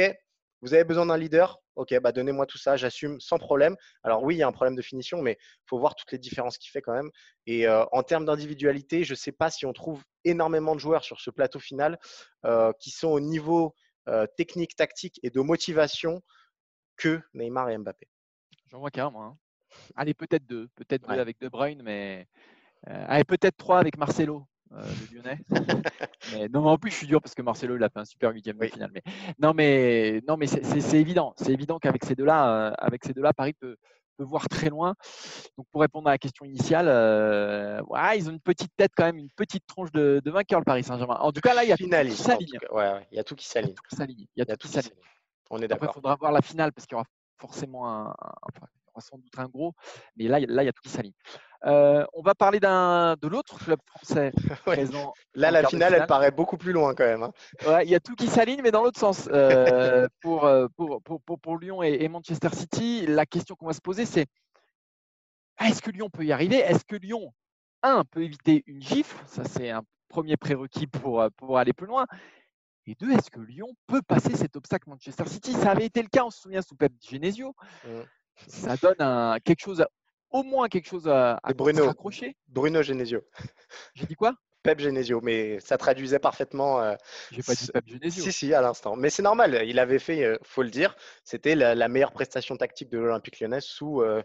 [0.61, 3.77] vous avez besoin d'un leader Ok, bah donnez-moi tout ça, j'assume sans problème.
[4.01, 6.17] Alors oui, il y a un problème de finition, mais il faut voir toutes les
[6.17, 7.11] différences qu'il fait quand même.
[7.45, 11.21] Et en termes d'individualité, je ne sais pas si on trouve énormément de joueurs sur
[11.21, 11.99] ce plateau final
[12.79, 13.75] qui sont au niveau
[14.37, 16.23] technique, tactique et de motivation
[16.95, 18.07] que Neymar et Mbappé.
[18.65, 19.25] J'en vois qu'un, moi.
[19.25, 19.37] Hein.
[19.95, 20.67] Allez, peut-être deux.
[20.75, 22.27] Peut-être deux avec De Bruyne, mais
[22.83, 24.47] allez, peut-être trois avec Marcelo.
[24.73, 25.39] Euh, le Lyonnais.
[26.33, 28.31] mais, non, en plus, je suis dur parce que Marcelo, il a fait un super
[28.31, 28.91] huitième de finale.
[28.93, 29.01] Mais,
[29.39, 31.33] non, mais, non, mais c'est évident.
[31.37, 33.77] C'est évident qu'avec ces deux-là, euh, avec ces deux-là, Paris peut,
[34.17, 34.95] peut, voir très loin.
[35.57, 37.81] Donc, pour répondre à la question initiale, euh,
[38.15, 40.83] ils ont une petite tête quand même, une petite tronche de, de vainqueur, le Paris
[40.83, 41.17] Saint-Germain.
[41.19, 42.59] En tout cas, là, il y a tout qui s'aligne.
[42.71, 43.75] Ouais, il y a tout qui s'aligne.
[44.35, 44.91] Il y a tout qui s'aligne.
[45.49, 45.91] On est d'accord.
[45.91, 47.07] Il faudra voir la finale parce qu'il y aura
[47.39, 48.13] forcément un,
[48.99, 49.73] sans doute un gros,
[50.15, 51.13] mais là, là il y a tout qui s'aligne.
[51.65, 54.31] Euh, on va parler de l'autre club français
[54.65, 55.13] présent.
[55.33, 57.23] Là, la finale, elle paraît beaucoup plus loin quand même.
[57.23, 57.81] Hein.
[57.83, 59.27] il y a tout qui s'aligne, mais dans l'autre sens.
[59.31, 63.81] Euh, euh, pour, pour, pour, pour, Lyon et, Manchester City, la question qu'on va se
[63.81, 64.27] poser, c'est
[65.65, 66.57] est-ce que Lyon peut y arriver?
[66.57, 67.33] Est-ce que Lyon,
[67.81, 69.17] un, peut éviter une gifle?
[69.25, 72.05] Ça, c'est un premier prérequis pour, pour aller plus loin.
[72.85, 75.53] Et deux, est-ce que Lyon peut passer cet obstacle Manchester City?
[75.53, 77.53] Ça avait été le cas, on se souvient, sous Pep Genesio.
[77.83, 78.01] Mmh
[78.47, 79.85] ça donne un, quelque chose,
[80.39, 82.35] au moins quelque chose à, à Bruno, accrocher.
[82.47, 83.21] Bruno Genesio.
[83.95, 84.33] J'ai dit quoi?
[84.63, 86.81] Pep Genesio, mais ça traduisait parfaitement.
[86.81, 86.95] Euh,
[87.31, 88.23] J'ai pas dit Pep Genesio.
[88.23, 88.95] Si, si, à l'instant.
[88.95, 92.89] Mais c'est normal, il avait fait, euh, faut le dire, c'était la, meilleure prestation tactique
[92.89, 94.21] de l'Olympique lyonnais sous euh,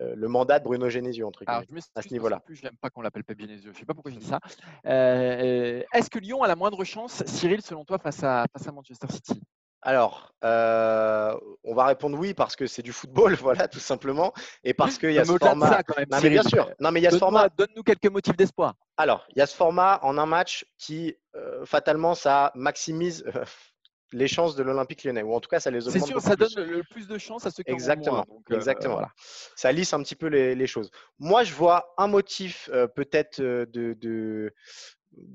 [0.00, 2.40] euh, le mandat de Bruno Genesio, entre guillemets, à ce niveau-là.
[2.40, 3.72] Plus, j'aime pas qu'on l'appelle Pep Genesio.
[3.72, 4.40] Je sais pas pourquoi j'ai dit ça.
[4.84, 9.06] Est-ce que Lyon a la moindre chance, Cyril, selon toi, face à, face à Manchester
[9.10, 9.42] City?
[9.82, 14.32] Alors, euh, on va répondre oui parce que c'est du football, voilà, tout simplement,
[14.64, 15.82] et parce qu'il y a ce format.
[15.82, 16.70] quand même, non, mais bien sûr.
[16.80, 17.48] Non, mais il y a ce format.
[17.48, 18.74] Donne-nous quelques motifs d'espoir.
[18.96, 23.44] Alors, il y a ce format en un match qui, euh, fatalement, ça maximise euh,
[24.12, 26.02] les chances de l'Olympique Lyonnais, ou en tout cas, ça les augmente.
[26.02, 28.94] C'est sûr, ça donne le plus de chances à ceux qui exactement, ont moins, exactement.
[28.94, 29.12] Voilà.
[29.54, 30.90] Ça lisse un petit peu les, choses.
[31.20, 34.52] Moi, je vois un motif peut-être de,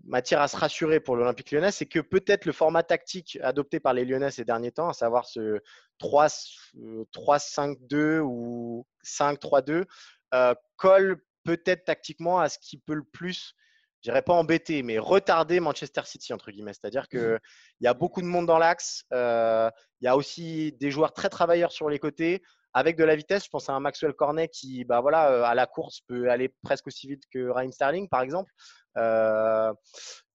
[0.05, 3.93] matière à se rassurer pour l'Olympique lyonnais, c'est que peut-être le format tactique adopté par
[3.93, 5.61] les Lyonnais ces derniers temps, à savoir ce
[6.01, 9.85] 3-5-2 euh, ou 5-3-2,
[10.33, 13.55] euh, colle peut-être tactiquement à ce qui peut le plus,
[14.01, 16.73] je dirais pas embêter, mais retarder Manchester City, entre guillemets.
[16.73, 17.39] C'est-à-dire qu'il mmh.
[17.81, 19.69] y a beaucoup de monde dans l'axe, euh,
[20.01, 23.45] il y a aussi des joueurs très travailleurs sur les côtés avec de la vitesse.
[23.45, 26.87] Je pense à un Maxwell Cornet qui, bah voilà, à la course peut aller presque
[26.87, 28.51] aussi vite que Raheem Sterling, par exemple.
[28.97, 29.73] Euh,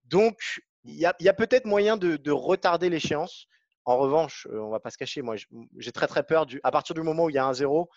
[0.05, 3.47] donc, il y a, peut-être moyen de, retarder l'échéance.
[3.85, 5.37] En revanche, euh, on va pas se cacher, moi
[5.79, 7.88] j'ai très très peur du, à partir du moment où il y a un zéro,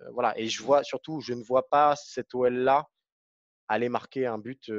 [0.00, 2.88] euh, voilà, et je vois surtout, je ne vois pas cette OL là
[3.68, 4.72] aller marquer un but,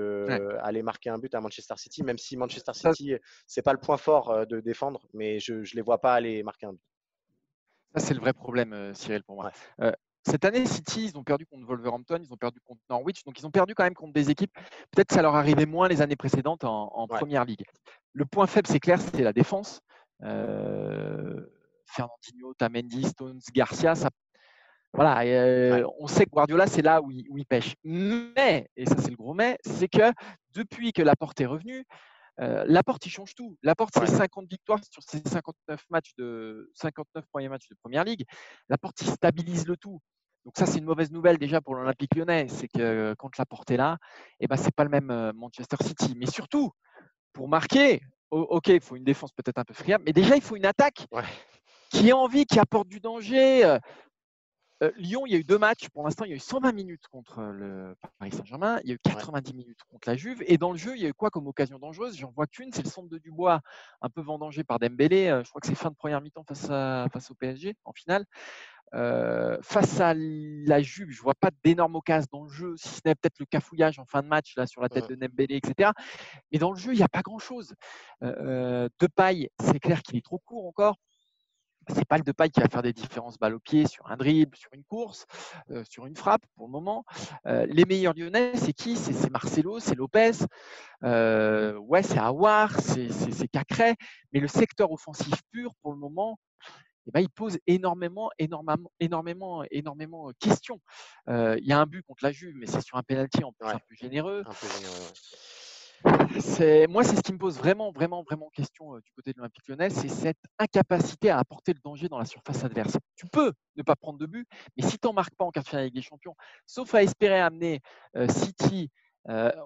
[0.60, 3.16] aller marquer un but à Manchester City, même si Manchester City
[3.48, 6.66] c'est pas le point fort de défendre, mais je ne les vois pas aller marquer
[6.66, 6.84] un but.
[7.96, 9.54] Ça c'est le vrai problème, Cyril pour moi.
[10.26, 13.46] Cette année, City, ils ont perdu contre Wolverhampton, ils ont perdu contre Norwich, donc ils
[13.46, 14.54] ont perdu quand même contre des équipes.
[14.92, 17.66] Peut-être que ça leur arrivait moins les années précédentes en, Première Ligue.
[18.14, 19.82] Le point faible, c'est clair, c'est la défense.
[20.24, 21.42] Euh,
[21.88, 24.10] Fernandinho, Tamendi, Stones, Garcia, ça,
[24.94, 27.76] voilà, euh, on sait que Guardiola, c'est là où il, pêche.
[27.84, 30.12] Mais, et ça c'est le gros mais, c'est que
[30.54, 31.86] depuis que Laporte est revenu,
[32.40, 33.58] euh, Laporte, il change tout.
[33.62, 38.26] Laporte, c'est 50 victoires sur ses 59 matchs de 59 premiers matchs de Première Ligue.
[38.70, 40.00] Laporte, il stabilise le tout.
[40.46, 42.48] Donc ça, c'est une mauvaise nouvelle déjà pour l'Olympique lyonnais.
[42.48, 43.98] C'est que quand Laporte est là,
[44.40, 46.16] eh ben, ce n'est pas le même euh, Manchester City.
[46.18, 46.72] Mais surtout,
[47.34, 50.56] pour marquer, OK, il faut une défense peut-être un peu friable, mais déjà, il faut
[50.56, 51.06] une attaque
[51.90, 53.78] qui a envie, qui apporte du danger.
[54.82, 55.90] Euh, euh, Lyon, il y a eu deux matchs.
[55.90, 58.80] Pour l'instant, il y a eu 120 minutes contre le Paris Saint-Germain.
[58.84, 60.44] Il y a eu 90 minutes contre la Juve.
[60.46, 62.18] Et dans le jeu, il y a eu quoi comme occasion dangereuse?
[62.18, 62.72] J'en vois qu'une.
[62.74, 63.62] C'est le centre de Dubois,
[64.02, 65.28] un peu vendangé par Dembélé.
[65.28, 68.26] Euh, je crois que c'est fin de première mi-temps face, face au PSG en finale.
[68.94, 73.00] Euh, face à la Juve, je vois pas d'énormes occasions dans le jeu, si ce
[73.06, 75.92] n'est peut-être le cafouillage en fin de match là sur la tête de Dembélé, etc.
[76.52, 77.74] Mais dans le jeu, il n'y a pas grand-chose.
[78.22, 80.98] de paille, c'est clair qu'il est trop court encore
[81.88, 84.56] c'est pas le Depay qui va faire des différences balle au pied sur un dribble,
[84.56, 85.26] sur une course,
[85.72, 87.06] euh, sur une frappe pour le moment.
[87.48, 88.96] Euh, les meilleurs Lyonnais, c'est qui?
[88.96, 90.32] C'est Marcelo, c'est Lopez,
[91.04, 93.96] euh, ouais, c'est Awar, c'est Cacré,
[94.32, 96.40] mais le secteur offensif pur pour le moment.
[97.08, 100.80] Eh ben, il pose énormément, énormément, énormément, énormément de questions.
[101.28, 103.68] il y a un but contre la Juve, mais c'est sur un penalty en plus
[103.68, 104.44] un peu généreux.
[106.04, 109.90] Moi, c'est ce qui me pose vraiment, vraiment, vraiment question du côté de l'Olympique lyonnais,
[109.90, 112.98] c'est cette incapacité à apporter le danger dans la surface adverse.
[113.16, 115.64] Tu peux ne pas prendre de but, mais si tu n'en marques pas en quart
[115.64, 116.36] de finale avec des champions,
[116.66, 117.82] sauf à espérer amener
[118.30, 118.90] City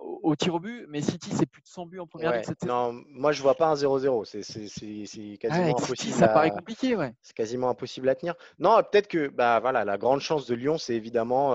[0.02, 2.66] au tir au but, mais City, c'est plus de 100 buts en première ouais, cette
[2.66, 4.26] Non, moi, je vois pas un 0-0.
[4.26, 5.98] C'est quasiment impossible.
[5.98, 7.14] City, ça paraît compliqué, ouais.
[7.22, 8.36] C'est quasiment impossible à tenir.
[8.60, 11.52] Non, peut-être que bah, voilà, la grande chance de Lyon, c'est évidemment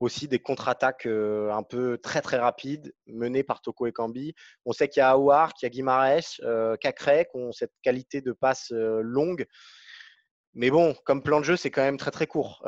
[0.00, 4.34] aussi des contre-attaques un peu très très rapides menées par Toko et Kambi.
[4.64, 6.88] On sait qu'il y a Aouar, qu'il y a Guimaraes, euh, qui
[7.34, 9.46] ont cette qualité de passe longue.
[10.54, 12.64] Mais bon, comme plan de jeu, c'est quand même très très court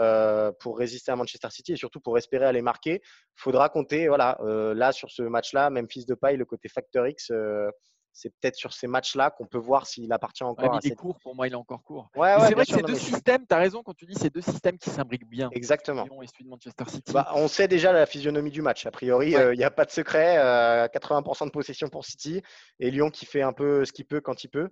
[0.61, 3.01] pour résister à Manchester City et surtout pour espérer aller marquer.
[3.03, 4.39] Il faudra compter, voilà,
[4.75, 7.33] là sur ce match-là, même fils de paille, le côté Factor X,
[8.13, 11.19] c'est peut-être sur ces matchs-là qu'on peut voir s'il appartient encore à il est court,
[11.21, 12.11] pour moi, il est encore court.
[12.17, 14.41] Ouais, c'est vrai que ces deux systèmes, tu as raison quand tu dis ces deux
[14.41, 15.49] systèmes qui s'imbriquent bien.
[15.53, 16.05] Exactement.
[16.23, 17.13] Et celui de Manchester City.
[17.13, 18.87] Bah, on sait déjà la physionomie du match.
[18.87, 20.37] A priori, euh, il n'y a pas de secret.
[20.89, 22.43] 80% euh, de possession pour City
[22.79, 24.69] et Lyon qui fait un peu ce qu'il peut quand il peut.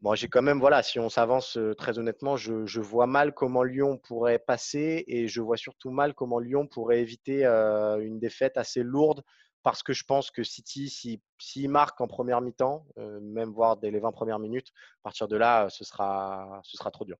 [0.00, 3.32] Bon, j'ai quand même, voilà, si on s'avance euh, très honnêtement, je, je, vois mal
[3.32, 8.56] comment Lyon pourrait passer et je vois surtout mal comment Lyon pourrait éviter une défaite
[8.56, 9.22] assez lourde
[9.62, 13.76] parce que je pense que City, s'il si, marque en première mi-temps, euh, même voire
[13.76, 14.68] dès les 20 premières minutes,
[15.00, 17.16] à partir de là, ce sera, ce sera trop dur.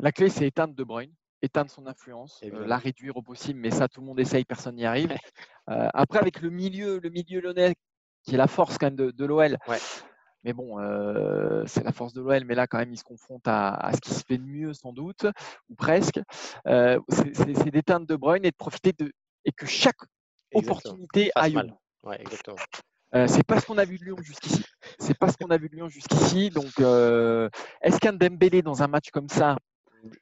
[0.00, 3.70] La clé, c'est éteindre De Bruyne, éteindre son influence, euh, la réduire au possible, mais
[3.70, 5.14] ça, tout le monde essaye, personne n'y arrive.
[5.68, 7.74] Euh, après, avec le milieu, le milieu lyonnais,
[8.22, 9.58] qui est la force quand même de, l'OL.
[10.44, 10.76] Mais bon,
[11.66, 14.14] c'est la force de l'OL, mais là, quand même, il se confronte à, ce qui
[14.14, 15.26] se fait de mieux, sans doute,
[15.68, 16.20] ou presque.
[16.64, 19.12] c'est d'éteindre De Bruyne et de profiter de.
[19.44, 19.98] et que chaque
[20.54, 21.76] opportunité à Lyon.
[22.04, 22.56] Ouais, exactement.
[23.14, 24.64] Euh, c'est pas ce qu'on a vu de Lyon jusqu'ici.
[24.98, 26.50] C'est pas ce qu'on a vu de Lyon jusqu'ici.
[26.50, 27.48] Donc, euh,
[27.82, 29.56] est-ce qu'un Dembélé dans un match comme ça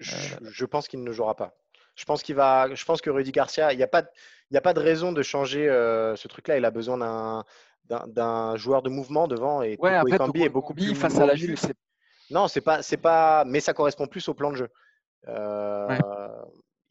[0.01, 1.55] je, pense qu'il ne jouera pas.
[1.95, 2.75] Je pense qu'il va.
[2.75, 4.03] Je pense que Rudy Garcia, il n'y a pas,
[4.51, 6.57] il a pas de raison de changer euh, ce truc-là.
[6.57, 7.45] Il a besoin d'un
[8.07, 11.61] d'un joueur de mouvement devant et ouais, après, est beaucoup plus face à la Juve.
[12.31, 14.69] Non, c'est pas, c'est pas, mais ça correspond plus au plan de jeu.
[15.29, 15.99] Euh,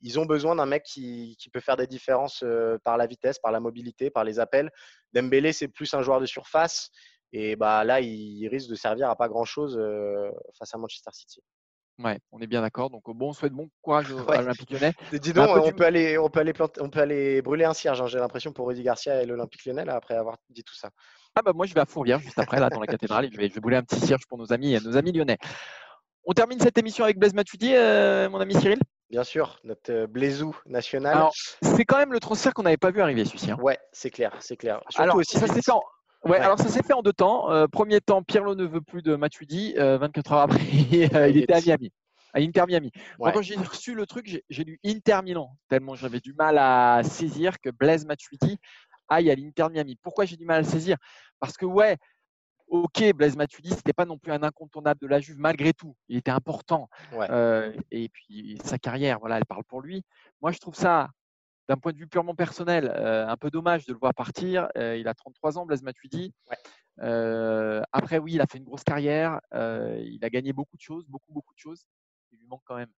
[0.03, 3.51] ils ont besoin d'un mec qui, peut faire des différences euh, par la vitesse, par
[3.51, 4.69] la mobilité, par les appels.
[5.13, 6.91] Dembélé, c'est plus un joueur de surface.
[7.31, 11.41] Et bah, là, il, risque de servir à pas grand-chose euh, face à Manchester City.
[11.99, 12.89] Ouais, on est bien d'accord.
[12.89, 14.93] Donc, bon, on souhaite bon courage à l'Olympique Lyonnais.
[15.13, 18.07] Dis donc, on, peut aller, on, peut aller on peut aller brûler un cierge, hein,
[18.07, 20.89] j'ai l'impression, pour Rudy Garcia et l'Olympique Lyonnais, après avoir dit tout ça.
[21.35, 23.37] Ah bah moi, je vais à Fourvière, juste après, là, dans la cathédrale, et je
[23.37, 25.37] vais, je vais brûler un petit cierge pour nos amis, nos amis lyonnais.
[26.25, 28.79] On termine cette émission avec Blaise Matuidi, euh, mon ami Cyril?
[29.13, 31.29] Bien sûr, notre euh, Blaisou national.
[31.61, 33.51] c'est quand même le transfert qu'on n'avait pas vu arriver, celui-ci.
[33.51, 33.59] Hein.
[33.61, 34.81] Ouais, c'est clair, c'est clair.
[34.95, 35.83] alors, aussi ça s'est fait en...
[36.25, 37.51] Ouais, alors ça s'est fait en deux temps.
[37.51, 39.75] Euh, premier temps, Pirlo ne veut plus de Matuidi.
[39.77, 41.91] 24 heures après, il était à Miami,
[42.33, 42.91] à Inter Miami.
[43.19, 47.59] quand j'ai reçu le truc, j'ai lu Inter Milan, tellement j'avais du mal à saisir
[47.59, 48.57] que Blaise Matuidi
[49.09, 49.95] aille à l'Inter Miami.
[50.01, 50.97] Pourquoi j'ai du mal à le saisir?
[51.39, 51.97] Parce que ouais,
[52.73, 55.95] ok, Blaise Matuidi, ce n'était pas non plus un incontournable de la Juve, malgré tout.
[56.09, 56.89] Il était important.
[57.13, 60.03] Euh, et puis, sa carrière, voilà, elle parle pour lui.
[60.41, 61.09] Moi, je trouve ça,
[61.69, 64.69] d'un point de vue purement personnel, euh, un peu dommage de le voir partir.
[64.75, 66.33] Euh, il a 33 ans, Blaise Matuidi.
[66.97, 69.39] après, oui, il a fait une grosse carrière.
[69.53, 71.85] il a gagné beaucoup de choses, beaucoup, beaucoup de choses.
[72.31, 72.91] Il lui manque quand même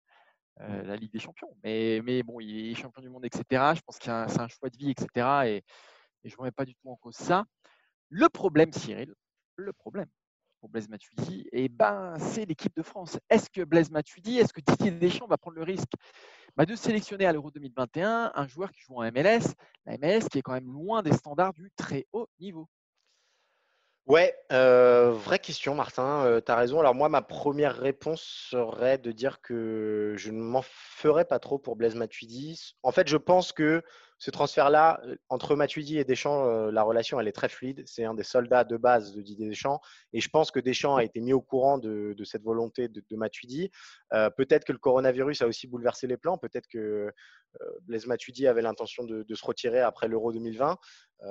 [0.57, 1.53] la Ligue des Champions.
[1.65, 3.73] Mais, mais bon, il est champion du monde, etc.
[3.75, 5.27] Je pense que c'est un, choix de vie, etc.
[5.47, 5.63] Et,
[6.23, 7.43] et je ne remets pas du tout en cause ça.
[8.09, 9.13] Le problème, Cyril,
[9.57, 10.07] le problème
[10.59, 13.19] pour Blaise Matuidi, et ben, c'est l'équipe de France.
[13.29, 15.91] Est-ce que Blaise Matuidi, est-ce que Didier Deschamps va prendre le risque?
[16.55, 19.53] Bah, de sélectionner à l'Euro 2021 un joueur qui joue en MLS,
[19.85, 22.69] la MLS qui est quand même loin des standards du très haut niveau
[24.07, 26.23] Ouais, euh, vraie question, Martin.
[26.25, 26.79] Euh, tu as raison.
[26.79, 31.57] Alors, moi, ma première réponse serait de dire que je ne m'en ferais pas trop
[31.57, 32.75] pour Blaise Matuidi.
[32.83, 33.81] En fait, je pense que
[34.17, 37.83] ce transfert-là, euh, entre Matuidi et Deschamps, euh, la relation, elle est très fluide.
[37.85, 39.81] C'est un des soldats de base de Didier Deschamps.
[40.13, 43.15] Et je pense que Deschamps a été mis au courant de, cette volonté de, de
[43.15, 43.71] Matuidi.
[44.13, 46.37] Euh, peut-être que le coronavirus a aussi bouleversé les plans.
[46.37, 47.11] Peut-être que
[47.83, 50.77] Blaise Matuidi avait l'intention de, se retirer après l'Euro 2020.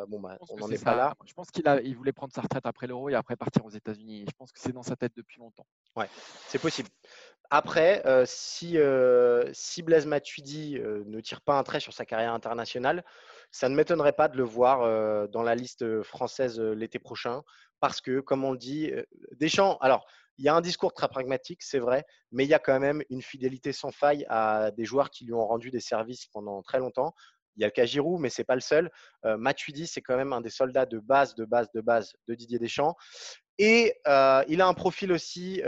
[0.09, 1.15] bon, bah, on n'en est, pas là.
[1.27, 4.25] Je pense qu'il il voulait prendre sa retraite après l'Euro et après partir aux États-Unis.
[4.27, 5.67] Je pense que c'est dans sa tête depuis longtemps.
[5.97, 6.09] Ouais,
[6.49, 6.89] c'est possible.
[7.51, 8.79] Après, si,
[9.53, 12.74] si Blaise Matuidi ne tire pas un trait sur sa carrière internationale,
[13.51, 17.43] ça ne m'étonnerait pas de le voir dans la liste française l'été prochain.
[17.81, 18.93] Parce que, comme on le dit,
[19.33, 20.07] Deschamps, alors,
[20.39, 23.03] il y a un discours très pragmatique, c'est vrai, mais il y a quand même
[23.11, 26.79] une fidélité sans faille à des joueurs qui lui ont rendu des services pendant très
[26.79, 27.15] longtemps.
[27.57, 28.91] Il y a le cas Giroud, mais ce n'est pas le seul.
[29.23, 32.59] Matuidi, c'est quand même un des soldats de base, de base, de base de Didier
[32.59, 32.97] Deschamps.
[33.59, 35.63] Et il a un profil aussi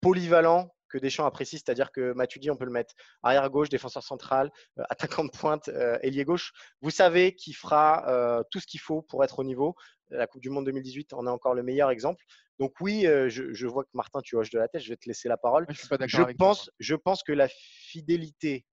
[0.00, 4.50] polyvalent que Deschamps apprécie, c'est-à-dire que Matuidi, on peut le mettre arrière gauche, défenseur central,
[4.78, 6.52] euh, attaquant de pointe, euh, ailier gauche.
[6.80, 9.74] Vous savez qu'il fera euh, tout ce qu'il faut pour être au niveau.
[10.10, 12.24] La Coupe du Monde 2018 en est encore le meilleur exemple.
[12.58, 15.28] Donc oui, je, vois que Martin, tu hoches de la tête, je vais te laisser
[15.28, 15.66] la parole.
[15.68, 18.64] Je, pense, je pense que la fidélité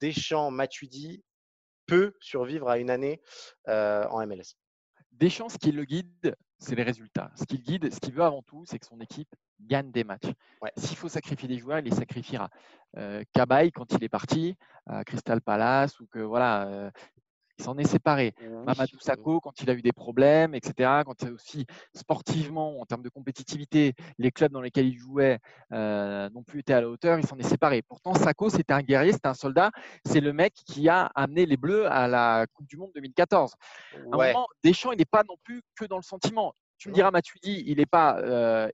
[0.00, 1.22] Deschamps-Matuidi
[1.86, 3.20] peut survivre à une année
[3.66, 4.54] en MLS.
[5.12, 7.30] Deschamps, ce qui le guide, c'est les résultats.
[7.34, 10.32] Ce qu'il guide, ce qu'il veut avant tout, c'est que son équipe gagne des matchs.
[10.76, 12.50] S'il faut sacrifier des joueurs, il les sacrifiera.
[12.96, 16.90] Euh, quand il est parti à Crystal Palace, ou que voilà, euh,
[17.58, 18.34] il s'en est séparé.
[18.66, 23.08] Mamadou Sakho, quand il a eu des problèmes, etc., quand aussi sportivement, en termes de
[23.08, 25.38] compétitivité, les clubs dans lesquels il jouait
[25.72, 27.82] euh, n'ont plus été à la hauteur, il s'en est séparé.
[27.82, 29.70] Pourtant, Sakho, c'était un guerrier, c'était un soldat.
[30.04, 33.54] C'est le mec qui a amené les Bleus à la Coupe du Monde 2014.
[33.94, 36.54] À un moment, Deschamps, il n'est pas non plus que dans le sentiment.
[36.78, 38.18] Tu me diras, Matuidi, il n'est pas.
[38.18, 38.68] Euh,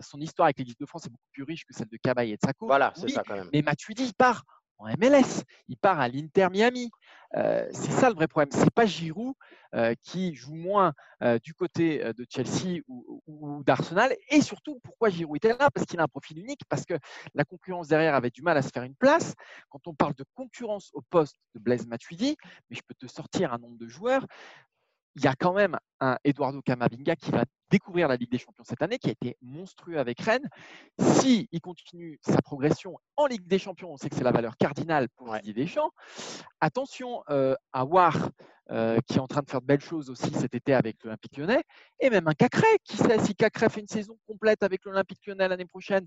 [0.00, 2.36] son histoire avec l'équipe de France est beaucoup plus riche que celle de Cabaye et
[2.36, 2.66] de Sakho.
[2.66, 3.50] Voilà, c'est ça quand même.
[3.52, 4.44] Mais Matuidi, il part
[4.78, 5.44] en MLS.
[5.68, 6.90] Il part à l'Inter Miami.
[7.36, 8.50] Euh, c'est ça le vrai problème.
[8.52, 9.34] C'est pas Giroud
[9.74, 14.14] euh, qui joue moins euh, du côté de Chelsea ou, d'Arsenal.
[14.30, 15.70] Et surtout, pourquoi Giroud était là?
[15.70, 16.94] Parce qu'il a un profil unique, parce que
[17.34, 19.34] la concurrence derrière avait du mal à se faire une place.
[19.68, 22.36] Quand on parle de concurrence au poste de Blaise Matuidi,
[22.70, 24.26] mais je peux te sortir un nombre de joueurs
[25.16, 28.64] il y a quand même un Eduardo Camavinga qui va découvrir la Ligue des Champions
[28.64, 30.48] cette année, qui a été monstrueux avec Rennes.
[30.98, 34.56] S'il il continue sa progression en Ligue des Champions, on sait que c'est la valeur
[34.56, 35.90] cardinale pour Didier Deschamps.
[36.60, 38.30] Attention euh, à War,
[38.70, 41.36] euh, qui est en train de faire de belles choses aussi cet été avec l'Olympique
[41.36, 41.62] lyonnais,
[42.00, 42.66] et même un Cacré.
[42.84, 46.06] Qui sait si Cacré fait une saison complète avec l'Olympique lyonnais l'année prochaine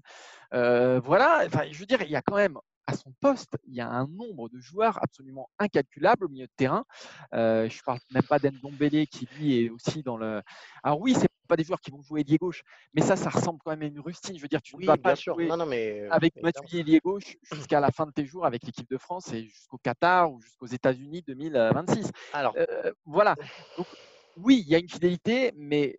[0.54, 3.76] euh, Voilà, enfin, je veux dire, il y a quand même à son poste, il
[3.76, 6.86] y a un nombre de joueurs absolument incalculable au milieu de terrain.
[7.34, 10.42] Euh, je ne parle même pas d'Endombele qui lui est aussi dans le.
[10.84, 13.60] Alors oui, c'est pas des joueurs qui vont jouer ailier gauche, mais ça, ça ressemble
[13.64, 14.38] quand même à une rustine.
[14.38, 16.08] Je veux dire, tu ne vas pas jouer mais...
[16.10, 19.44] avec Mathieu ailier gauche jusqu'à la fin de tes jours avec l'équipe de France et
[19.44, 22.12] jusqu'au Qatar ou jusqu'aux États-Unis 2026.
[22.34, 23.36] Alors euh, voilà.
[23.78, 23.88] Donc
[24.38, 25.98] oui, il y a une fidélité, mais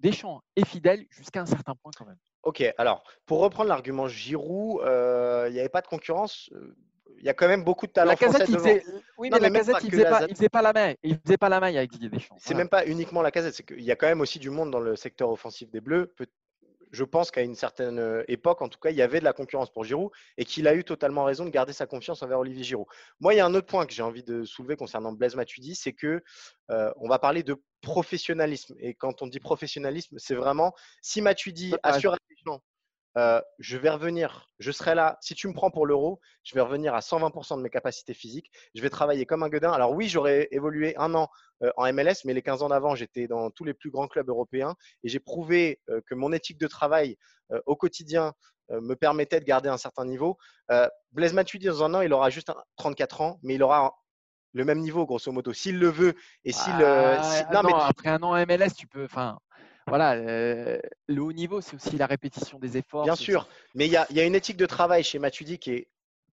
[0.00, 2.18] Deschamps est fidèle jusqu'à un certain point quand même.
[2.42, 6.50] Ok, alors pour reprendre l'argument Giroud, euh, il n'y avait pas de concurrence.
[6.54, 6.74] Euh,
[7.18, 8.82] il y a quand même beaucoup de talents la casette, il faisait...
[9.16, 10.94] Oui, mais, la casette, il faisait, pas, faisait pas la main.
[11.04, 12.34] Il faisait pas la main avec Didier Deschamps.
[12.38, 14.72] C'est même pas uniquement la casette, c'est qu'il y a quand même aussi du monde
[14.72, 16.12] dans le secteur offensif des Bleus
[16.92, 19.32] je pense qu'à une certaine euh, époque, en tout cas, il y avait de la
[19.32, 22.62] concurrence pour Giroud et qu'il a eu totalement raison de garder sa confiance envers Olivier
[22.62, 22.86] Giroud.
[23.18, 25.74] Moi, il y a un autre point que j'ai envie de soulever concernant Blaise Matuidi,
[25.74, 26.22] c'est que
[26.70, 28.76] euh, on va parler de professionnalisme.
[28.78, 32.18] Et quand on dit professionnalisme, c'est vraiment si Matuidi assure à
[33.18, 35.18] euh, je vais revenir, je serai là.
[35.20, 38.50] Si tu me prends pour l'euro, je vais revenir à 120% de mes capacités physiques.
[38.74, 39.70] Je vais travailler comme un gueudin.
[39.72, 41.28] Alors oui, j'aurais évolué un an
[41.62, 44.28] euh, en MLS, mais les 15 ans d'avant, j'étais dans tous les plus grands clubs
[44.28, 47.16] européens et j'ai prouvé euh, que mon éthique de travail
[47.66, 48.32] au quotidien
[48.70, 50.38] me permettait de garder un certain niveau.
[51.10, 53.94] Blaise Matuidi, dans un an, il aura juste 34 ans, mais il aura
[54.54, 56.14] le même niveau, grosso modo, s'il le veut.
[56.44, 59.04] Et s'il, ah, non, mais après un an en MLS, tu peux.
[59.04, 59.38] Enfin,
[59.86, 63.04] voilà, euh, le haut niveau, c'est aussi la répétition des efforts.
[63.04, 65.88] Bien sûr, mais il y, a, une éthique de travail chez Matuidi qui est,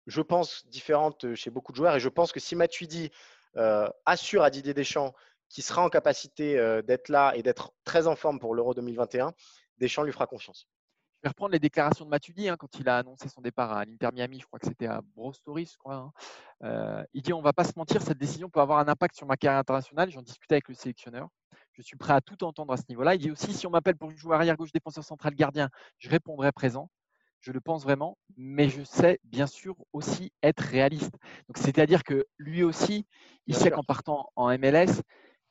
[0.06, 1.96] je pense, différente chez beaucoup de joueurs.
[1.96, 3.10] Et je pense que si Matuidi
[3.56, 5.12] euh, assure à Didier Deschamps
[5.48, 9.32] qu'il sera en capacité euh, d'être là et d'être très en forme pour l'Euro 2021,
[9.78, 10.68] Deschamps lui fera confiance.
[11.18, 13.84] Je vais reprendre les déclarations de Matuidi hein, quand il a annoncé son départ à
[13.84, 14.40] l'Inter Miami.
[14.40, 16.12] Je crois que c'était à Brostory, je crois.
[16.62, 17.04] Hein.
[17.12, 19.26] il dit on ne va pas se mentir, cette décision peut avoir un impact sur
[19.26, 20.10] ma carrière internationale.
[20.10, 21.28] J'en discutais avec le sélectionneur.
[21.72, 23.14] Je suis prêt à tout entendre à ce niveau-là.
[23.14, 26.52] Il dit aussi, si on m'appelle pour jouer arrière gauche, défenseur central, gardien, je répondrai
[26.52, 26.90] présent.
[27.40, 31.12] Je le pense vraiment, mais je sais bien sûr aussi être réaliste.
[31.48, 33.04] Donc c'est-à-dire que lui aussi,
[33.48, 35.02] il sait qu'en partant en MLS,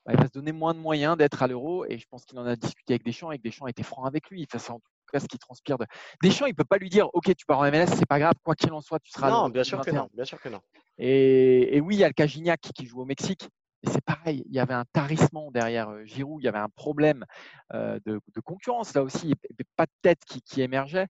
[0.05, 1.85] bah, il va se donner moins de moyens d'être à l'euro.
[1.89, 4.29] Et je pense qu'il en a discuté avec Deschamps et que Deschamps était franc avec
[4.29, 4.47] lui.
[4.49, 5.85] Enfin, c'est en tout cas ce qui transpire de.
[6.23, 8.35] Deschamps, il ne peut pas lui dire Ok, tu pars en MLS, c'est pas grave,
[8.43, 9.29] quoi qu'il en soit, tu seras.
[9.29, 10.07] Non, bien sûr que non.
[10.13, 10.61] Bien sûr que non.
[10.97, 13.49] Et, et oui, il y a le cas Gignac qui joue au Mexique.
[13.83, 17.25] C'est pareil, il y avait un tarissement derrière Giroud, il y avait un problème
[17.73, 21.07] de, concurrence là aussi, et pas de tête qui, émergeait.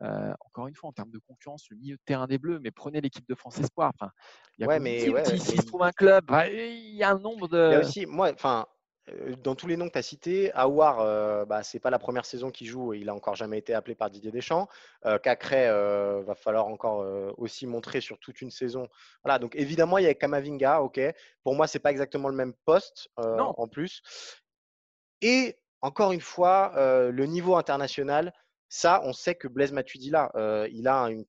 [0.00, 3.00] encore une fois, en termes de concurrence, le milieu de terrain des Bleus, mais prenez
[3.00, 3.92] l'équipe de France Espoir.
[3.94, 4.12] Enfin,
[4.58, 5.00] il y a ouais, mais,
[5.38, 7.68] s'il se trouve un club, il y a un nombre de.
[7.70, 8.66] Il y a aussi, moi, enfin,
[9.42, 11.98] dans tous les noms que tu as cités, Aouar, euh, bah, ce n'est pas la
[11.98, 14.68] première saison qu'il joue et il n'a encore jamais été appelé par Didier Deschamps.
[15.06, 17.04] Euh, Cacré, euh, va falloir encore
[17.38, 18.88] aussi montrer sur toute une saison.
[19.24, 21.00] Voilà, donc évidemment, il y a Kamavinga, ok.
[21.42, 24.02] Pour moi, ce n'est pas exactement le même poste en plus.
[25.22, 28.32] Et encore une fois, le niveau international,
[28.68, 30.30] ça, on sait que Blaise Matuidi là,
[30.70, 31.24] il a un,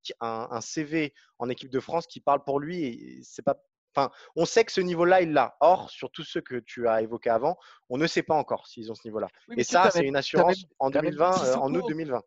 [0.52, 3.20] un, CV en équipe de France qui parle pour lui.
[3.24, 3.62] C'est pas
[3.96, 5.56] Enfin, on sait que ce niveau-là, il l'a.
[5.60, 7.58] Or, sur tous ceux que tu as évoqués avant,
[7.90, 9.28] on ne sait pas encore s'ils ont ce niveau-là.
[9.56, 12.22] et ça, c'est une assurance en 2020, euh, en août 2020.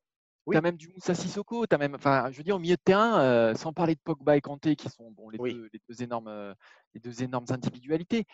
[0.51, 2.83] Tu as même du Moussa Sissoko, as même, enfin, je veux dire, au milieu de
[2.83, 6.03] terrain, euh, sans parler de Pogba et Kanté, qui sont bon, les, deux, les, deux,
[6.03, 6.53] énormes, euh,
[6.93, 8.27] les deux énormes individualités,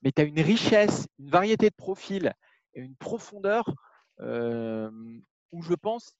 [0.00, 2.32] mais tu as une richesse, une variété de profils
[2.72, 3.66] et une profondeur
[4.20, 6.14] où je pense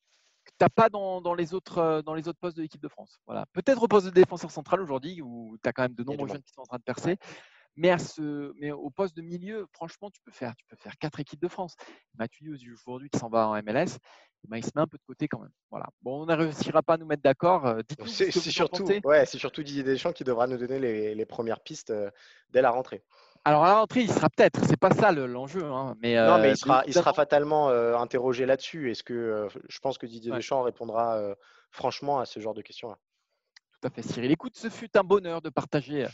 [0.48, 2.88] que tu n'as pas dans, dans, les autres, dans les autres postes de l'équipe de
[2.88, 3.18] France.
[3.26, 3.46] Voilà.
[3.52, 6.42] Peut-être au poste de défenseur central aujourd'hui, où tu as quand même de nombreux jeunes
[6.42, 7.16] qui sont en train de percer.
[7.76, 10.98] Mais, à ce, mais au poste de milieu, franchement, tu peux faire, tu peux faire
[10.98, 11.76] quatre équipes de France.
[12.18, 13.98] Mathieu aujourd'hui qui s'en va en MLS,
[14.52, 15.52] il se met un peu de côté quand même.
[15.70, 15.86] Voilà.
[16.02, 17.66] Bon, on ne réussira pas à nous mettre d'accord.
[17.66, 21.60] Euh, c'est surtout, ouais, c'est surtout Didier Deschamps qui devra nous donner les, les premières
[21.60, 22.10] pistes euh,
[22.50, 23.04] dès la rentrée.
[23.48, 24.64] Alors à la rentrée, il sera peut-être.
[24.66, 25.64] C'est pas ça l'enjeu.
[25.64, 28.90] hein, mais, non, mais euh, il sera, il sera fatalement interrogé là-dessus.
[28.90, 31.18] Est-ce que je pense que Didier Deschamps répondra
[31.70, 32.98] franchement à ce genre de questions-là
[33.80, 34.30] Tout à fait, Cyril.
[34.30, 36.06] Écoute, ce fut un bonheur de partager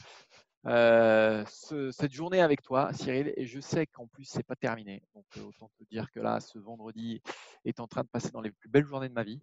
[0.67, 5.03] euh, cette journée avec toi, Cyril, et je sais qu'en plus, c'est pas terminé.
[5.15, 7.23] Donc, euh, autant te dire que là, ce vendredi
[7.65, 9.43] est en train de passer dans les plus belles journées de ma vie.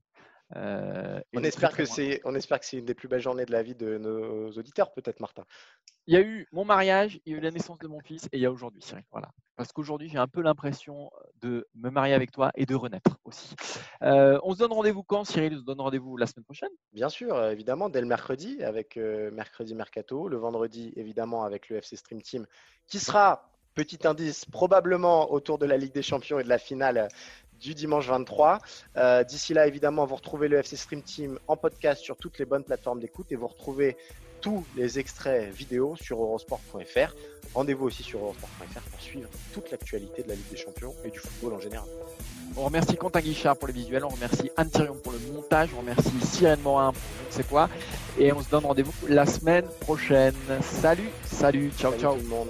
[0.56, 3.52] Euh, on, espère que c'est, on espère que c'est une des plus belles journées de
[3.52, 5.46] la vie de nos auditeurs, peut-être, Martin.
[6.08, 8.26] Il y a eu mon mariage, il y a eu la naissance de mon fils,
[8.26, 9.04] et il y a aujourd'hui, Cyril.
[9.12, 9.30] Voilà.
[9.56, 13.56] Parce qu'aujourd'hui, j'ai un peu l'impression de me marier avec toi et de renaître aussi.
[14.02, 15.54] Euh, on se donne rendez-vous quand, Cyril?
[15.56, 16.72] On se donne rendez-vous la semaine prochaine?
[16.94, 20.28] Bien sûr, euh, évidemment, dès le mercredi, avec Mercredi Mercato.
[20.28, 22.48] Le vendredi, évidemment, avec le FC Stream Team,
[22.88, 27.08] qui sera petit indice, probablement autour de la Ligue des Champions et de la finale
[27.62, 28.60] du dimanche 23.
[28.98, 32.46] Euh, d'ici là, évidemment, vous retrouvez le FC Stream Team en podcast sur toutes les
[32.46, 33.96] bonnes plateformes d'écoute et vous retrouvez
[34.42, 37.14] tous les extraits vidéo sur eurosport.fr.
[37.54, 41.20] Rendez-vous aussi sur eurosport.fr pour suivre toute l'actualité de la Ligue des Champions et du
[41.20, 41.88] football en général.
[42.58, 45.80] On remercie Quentin Guichard pour les visuels, on remercie Anne Thirion pour le montage, on
[45.80, 47.70] remercie Cyrène Morin pour je ne sais quoi.
[48.18, 50.36] Et on se donne rendez-vous la semaine prochaine.
[50.62, 52.16] Salut, salut, ciao, ciao.
[52.16, 52.50] Tout le monde.